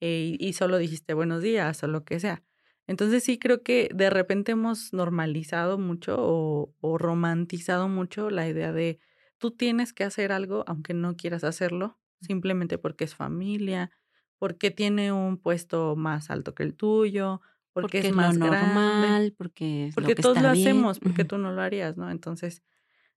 eh, 0.00 0.36
y 0.38 0.52
solo 0.54 0.78
dijiste 0.78 1.14
buenos 1.14 1.42
días 1.42 1.82
o 1.82 1.86
lo 1.86 2.04
que 2.04 2.18
sea. 2.20 2.42
Entonces 2.86 3.22
sí 3.24 3.38
creo 3.38 3.62
que 3.62 3.88
de 3.94 4.10
repente 4.10 4.52
hemos 4.52 4.92
normalizado 4.92 5.78
mucho 5.78 6.16
o, 6.18 6.98
romantizado 6.98 7.88
mucho 7.88 8.30
la 8.30 8.48
idea 8.48 8.72
de 8.72 8.98
tú 9.38 9.52
tienes 9.52 9.92
que 9.92 10.04
hacer 10.04 10.32
algo 10.32 10.64
aunque 10.66 10.94
no 10.94 11.16
quieras 11.16 11.44
hacerlo, 11.44 11.98
simplemente 12.20 12.78
porque 12.78 13.04
es 13.04 13.14
familia, 13.14 13.90
porque 14.38 14.70
tiene 14.70 15.12
un 15.12 15.38
puesto 15.38 15.94
más 15.94 16.30
alto 16.30 16.54
que 16.54 16.64
el 16.64 16.74
tuyo, 16.74 17.40
porque, 17.72 18.00
es 18.00 18.12
más 18.12 18.36
normal, 18.36 19.34
porque 19.38 19.90
porque 19.94 20.14
todos 20.14 20.42
lo 20.42 20.48
hacemos, 20.48 20.98
porque 20.98 21.24
tú 21.24 21.38
no 21.38 21.52
lo 21.52 21.62
harías, 21.62 21.96
¿no? 21.96 22.10
Entonces, 22.10 22.62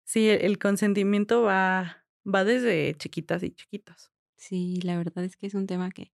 sí, 0.04 0.30
el, 0.30 0.58
consentimiento 0.60 1.42
va 1.42 2.05
va 2.26 2.44
desde 2.44 2.94
chiquitas 2.96 3.44
y 3.44 3.52
chiquitos. 3.52 4.12
Sí, 4.38 4.80
la 4.84 4.98
verdad 4.98 5.24
es 5.24 5.36
que 5.38 5.48
es 5.48 5.54
un 5.54 5.68
tema 5.68 5.92
que 5.92 6.12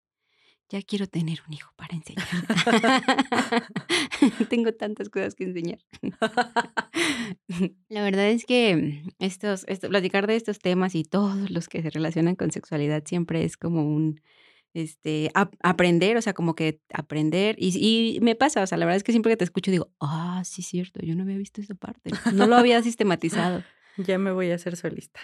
ya 0.70 0.82
quiero 0.82 1.06
tener 1.06 1.40
un 1.48 1.54
hijo 1.54 1.74
para 1.76 1.96
enseñar. 1.96 2.28
Tengo 4.50 4.74
tantas 4.74 5.10
cosas 5.10 5.36
que 5.36 5.44
enseñar. 5.44 5.80
La 7.90 8.04
verdad 8.04 8.30
es 8.30 8.46
que 8.46 9.04
estos, 9.20 9.66
esto, 9.68 9.90
platicar 9.90 10.28
de 10.28 10.38
estos 10.38 10.60
temas 10.60 10.96
y 10.96 11.04
todos 11.04 11.50
los 11.50 11.68
que 11.68 11.82
se 11.82 11.90
relacionan 11.90 12.36
con 12.36 12.52
sexualidad 12.52 13.04
siempre 13.06 13.44
es 13.44 13.58
como 13.58 13.84
un 13.84 14.22
este 14.74 15.30
aprender, 15.34 16.16
o 16.16 16.22
sea, 16.22 16.34
como 16.34 16.56
que 16.56 16.80
aprender. 16.94 17.58
Y, 17.60 17.74
y, 17.78 18.22
me 18.22 18.36
pasa, 18.36 18.64
o 18.64 18.68
sea, 18.68 18.78
la 18.78 18.86
verdad 18.86 18.96
es 18.98 19.04
que 19.04 19.12
siempre 19.12 19.34
que 19.34 19.38
te 19.38 19.44
escucho 19.44 19.70
digo, 19.72 19.92
ah, 20.00 20.42
sí, 20.46 20.62
es 20.62 20.68
cierto, 20.68 21.02
yo 21.02 21.14
no 21.16 21.24
había 21.24 21.38
visto 21.38 21.60
esa 21.60 21.76
parte. 21.76 22.12
No 22.34 22.48
lo 22.48 22.56
había 22.56 22.82
sistematizado. 22.82 23.64
Ya 23.98 24.18
me 24.18 24.32
voy 24.32 24.50
a 24.52 24.56
hacer 24.56 24.78
solista. 24.78 25.20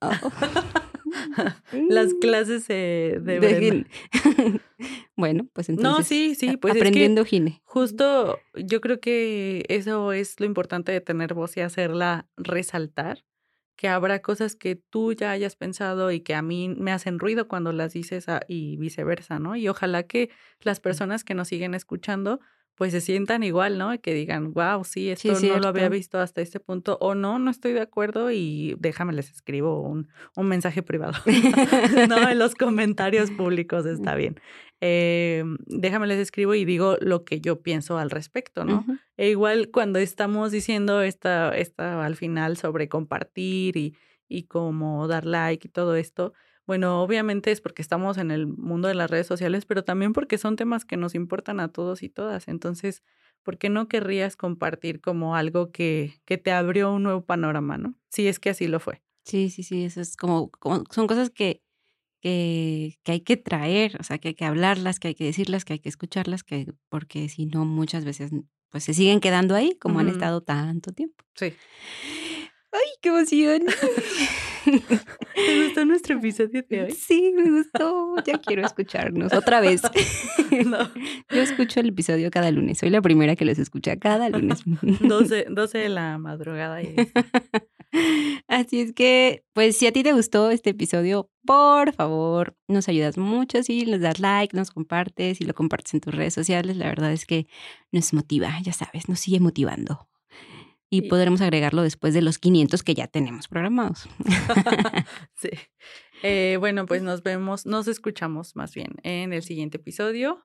Oh. 0.00 0.10
Las 1.72 2.14
mm. 2.14 2.18
clases 2.20 2.68
de, 2.68 3.86
bueno, 5.16 5.48
pues 5.52 5.68
entonces. 5.68 5.98
No, 5.98 6.02
sí, 6.02 6.34
sí, 6.34 6.56
pues 6.56 6.74
aprendiendo 6.74 7.24
gine. 7.24 7.60
Justo, 7.64 8.38
yo 8.54 8.80
creo 8.80 9.00
que 9.00 9.64
eso 9.68 10.12
es 10.12 10.38
lo 10.40 10.46
importante 10.46 10.92
de 10.92 11.00
tener 11.00 11.34
voz 11.34 11.56
y 11.56 11.60
hacerla 11.60 12.28
resaltar. 12.36 13.24
Que 13.76 13.88
habrá 13.88 14.20
cosas 14.20 14.56
que 14.56 14.76
tú 14.76 15.14
ya 15.14 15.30
hayas 15.30 15.56
pensado 15.56 16.10
y 16.10 16.20
que 16.20 16.34
a 16.34 16.42
mí 16.42 16.68
me 16.68 16.92
hacen 16.92 17.18
ruido 17.18 17.48
cuando 17.48 17.72
las 17.72 17.94
dices 17.94 18.26
y 18.46 18.76
viceversa, 18.76 19.38
¿no? 19.38 19.56
Y 19.56 19.68
ojalá 19.68 20.02
que 20.02 20.28
las 20.60 20.80
personas 20.80 21.24
que 21.24 21.32
nos 21.32 21.48
siguen 21.48 21.74
escuchando 21.74 22.40
pues 22.80 22.92
se 22.92 23.02
sientan 23.02 23.42
igual, 23.42 23.76
¿no? 23.76 24.00
Que 24.00 24.14
digan, 24.14 24.54
wow, 24.54 24.84
sí, 24.84 25.10
esto 25.10 25.38
no 25.38 25.58
lo 25.58 25.68
había 25.68 25.90
visto 25.90 26.18
hasta 26.18 26.40
este 26.40 26.60
punto, 26.60 26.96
o 27.02 27.14
no, 27.14 27.38
no 27.38 27.50
estoy 27.50 27.74
de 27.74 27.82
acuerdo 27.82 28.30
y 28.30 28.74
déjame 28.78 29.12
les 29.12 29.30
escribo 29.30 29.82
un, 29.82 30.08
un 30.34 30.48
mensaje 30.48 30.82
privado. 30.82 31.12
no, 32.08 32.26
en 32.26 32.38
los 32.38 32.54
comentarios 32.54 33.30
públicos 33.32 33.84
está 33.84 34.14
bien. 34.14 34.40
Eh, 34.80 35.44
déjame 35.66 36.06
les 36.06 36.20
escribo 36.20 36.54
y 36.54 36.64
digo 36.64 36.96
lo 37.02 37.26
que 37.26 37.42
yo 37.42 37.60
pienso 37.60 37.98
al 37.98 38.08
respecto, 38.08 38.64
¿no? 38.64 38.86
E 39.18 39.28
igual 39.28 39.68
cuando 39.70 39.98
estamos 39.98 40.50
diciendo 40.50 41.02
esta, 41.02 41.54
esta 41.54 42.02
al 42.02 42.16
final 42.16 42.56
sobre 42.56 42.88
compartir 42.88 43.76
y, 43.76 43.94
y 44.26 44.44
cómo 44.44 45.06
dar 45.06 45.26
like 45.26 45.68
y 45.68 45.70
todo 45.70 45.96
esto, 45.96 46.32
bueno, 46.70 47.02
obviamente 47.02 47.50
es 47.50 47.60
porque 47.60 47.82
estamos 47.82 48.16
en 48.16 48.30
el 48.30 48.46
mundo 48.46 48.86
de 48.86 48.94
las 48.94 49.10
redes 49.10 49.26
sociales, 49.26 49.64
pero 49.66 49.82
también 49.82 50.12
porque 50.12 50.38
son 50.38 50.54
temas 50.54 50.84
que 50.84 50.96
nos 50.96 51.16
importan 51.16 51.58
a 51.58 51.66
todos 51.66 52.04
y 52.04 52.08
todas. 52.08 52.46
Entonces, 52.46 53.02
¿por 53.42 53.58
qué 53.58 53.68
no 53.68 53.88
querrías 53.88 54.36
compartir 54.36 55.00
como 55.00 55.34
algo 55.34 55.72
que, 55.72 56.20
que 56.26 56.38
te 56.38 56.52
abrió 56.52 56.92
un 56.92 57.02
nuevo 57.02 57.24
panorama, 57.24 57.76
no? 57.76 57.96
Si 58.08 58.28
es 58.28 58.38
que 58.38 58.50
así 58.50 58.68
lo 58.68 58.78
fue. 58.78 59.02
Sí, 59.24 59.50
sí, 59.50 59.64
sí, 59.64 59.82
eso 59.82 60.00
es 60.00 60.16
como, 60.16 60.52
son 60.92 61.08
cosas 61.08 61.30
que, 61.30 61.60
que, 62.20 63.00
que, 63.02 63.10
hay 63.10 63.20
que 63.22 63.36
traer, 63.36 63.96
o 63.98 64.04
sea, 64.04 64.18
que 64.18 64.28
hay 64.28 64.34
que 64.34 64.44
hablarlas, 64.44 65.00
que 65.00 65.08
hay 65.08 65.16
que 65.16 65.24
decirlas, 65.24 65.64
que 65.64 65.72
hay 65.72 65.80
que 65.80 65.88
escucharlas, 65.88 66.44
que, 66.44 66.72
porque 66.88 67.28
si 67.28 67.46
no, 67.46 67.64
muchas 67.64 68.04
veces 68.04 68.30
pues 68.68 68.84
se 68.84 68.94
siguen 68.94 69.18
quedando 69.18 69.56
ahí 69.56 69.76
como 69.80 69.98
han 69.98 70.08
estado 70.08 70.40
tanto 70.40 70.92
tiempo. 70.92 71.24
Sí. 71.34 71.52
¡Ay, 72.70 72.90
qué 73.02 73.08
emoción! 73.08 73.64
¿Te 74.70 75.64
gustó 75.64 75.84
nuestro 75.84 76.16
episodio 76.16 76.62
de 76.68 76.84
hoy? 76.84 76.92
Sí, 76.92 77.32
me 77.34 77.50
gustó. 77.50 78.14
Ya 78.24 78.38
quiero 78.38 78.64
escucharnos 78.64 79.32
otra 79.32 79.60
vez. 79.60 79.82
Yo 81.30 81.42
escucho 81.42 81.80
el 81.80 81.88
episodio 81.88 82.30
cada 82.30 82.50
lunes. 82.50 82.78
Soy 82.78 82.90
la 82.90 83.02
primera 83.02 83.36
que 83.36 83.44
los 83.44 83.58
escucha 83.58 83.96
cada 83.96 84.28
lunes. 84.28 84.62
12, 85.00 85.46
12 85.50 85.78
de 85.78 85.88
la 85.88 86.18
madrugada. 86.18 86.80
Así 88.46 88.80
es 88.80 88.92
que, 88.92 89.44
pues 89.52 89.76
si 89.76 89.86
a 89.86 89.92
ti 89.92 90.02
te 90.02 90.12
gustó 90.12 90.50
este 90.50 90.70
episodio, 90.70 91.30
por 91.44 91.92
favor, 91.92 92.56
nos 92.68 92.88
ayudas 92.88 93.18
mucho 93.18 93.62
si 93.62 93.84
nos 93.86 94.00
das 94.00 94.20
like, 94.20 94.56
nos 94.56 94.70
compartes 94.70 95.40
y 95.40 95.44
lo 95.44 95.54
compartes 95.54 95.94
en 95.94 96.00
tus 96.00 96.14
redes 96.14 96.34
sociales. 96.34 96.76
La 96.76 96.86
verdad 96.86 97.12
es 97.12 97.26
que 97.26 97.46
nos 97.90 98.12
motiva, 98.12 98.52
ya 98.62 98.72
sabes, 98.72 99.08
nos 99.08 99.20
sigue 99.20 99.40
motivando 99.40 100.08
y 100.90 101.02
podremos 101.02 101.40
agregarlo 101.40 101.82
después 101.82 102.12
de 102.14 102.20
los 102.20 102.38
500 102.38 102.82
que 102.82 102.94
ya 102.94 103.06
tenemos 103.06 103.48
programados. 103.48 104.08
sí. 105.34 105.50
Eh, 106.22 106.56
bueno, 106.58 106.84
pues 106.86 107.02
nos 107.02 107.22
vemos, 107.22 107.64
nos 107.64 107.88
escuchamos 107.88 108.56
más 108.56 108.74
bien 108.74 108.96
en 109.04 109.32
el 109.32 109.42
siguiente 109.42 109.78
episodio 109.78 110.44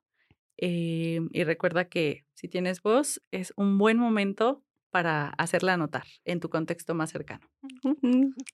Eh, 0.58 1.20
y 1.32 1.44
recuerda 1.44 1.90
que 1.90 2.24
si 2.34 2.48
tienes 2.48 2.82
voz, 2.82 3.22
es 3.32 3.52
un 3.58 3.78
buen 3.78 3.98
momento 3.98 4.64
para 4.90 5.28
hacerla 5.38 5.76
notar 5.76 6.06
en 6.24 6.40
tu 6.40 6.50
contexto 6.50 6.96
más 6.96 7.10
cercano. 7.10 7.46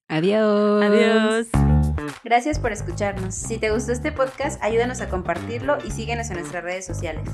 Adiós. 0.08 0.84
Adiós. 0.84 1.48
Gracias 2.24 2.58
por 2.58 2.72
escucharnos. 2.72 3.36
Si 3.36 3.60
te 3.60 3.70
gustó 3.70 3.92
este 3.92 4.12
podcast, 4.12 4.60
ayúdanos 4.64 5.02
a 5.02 5.10
compartirlo 5.10 5.78
y 5.86 5.92
síguenos 5.92 6.32
en 6.32 6.38
nuestras 6.38 6.64
redes 6.64 6.88
sociales. 6.88 7.30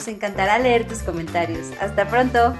Nos 0.00 0.08
encantará 0.08 0.58
leer 0.58 0.88
tus 0.88 1.00
comentarios. 1.00 1.72
Hasta 1.78 2.08
pronto. 2.08 2.54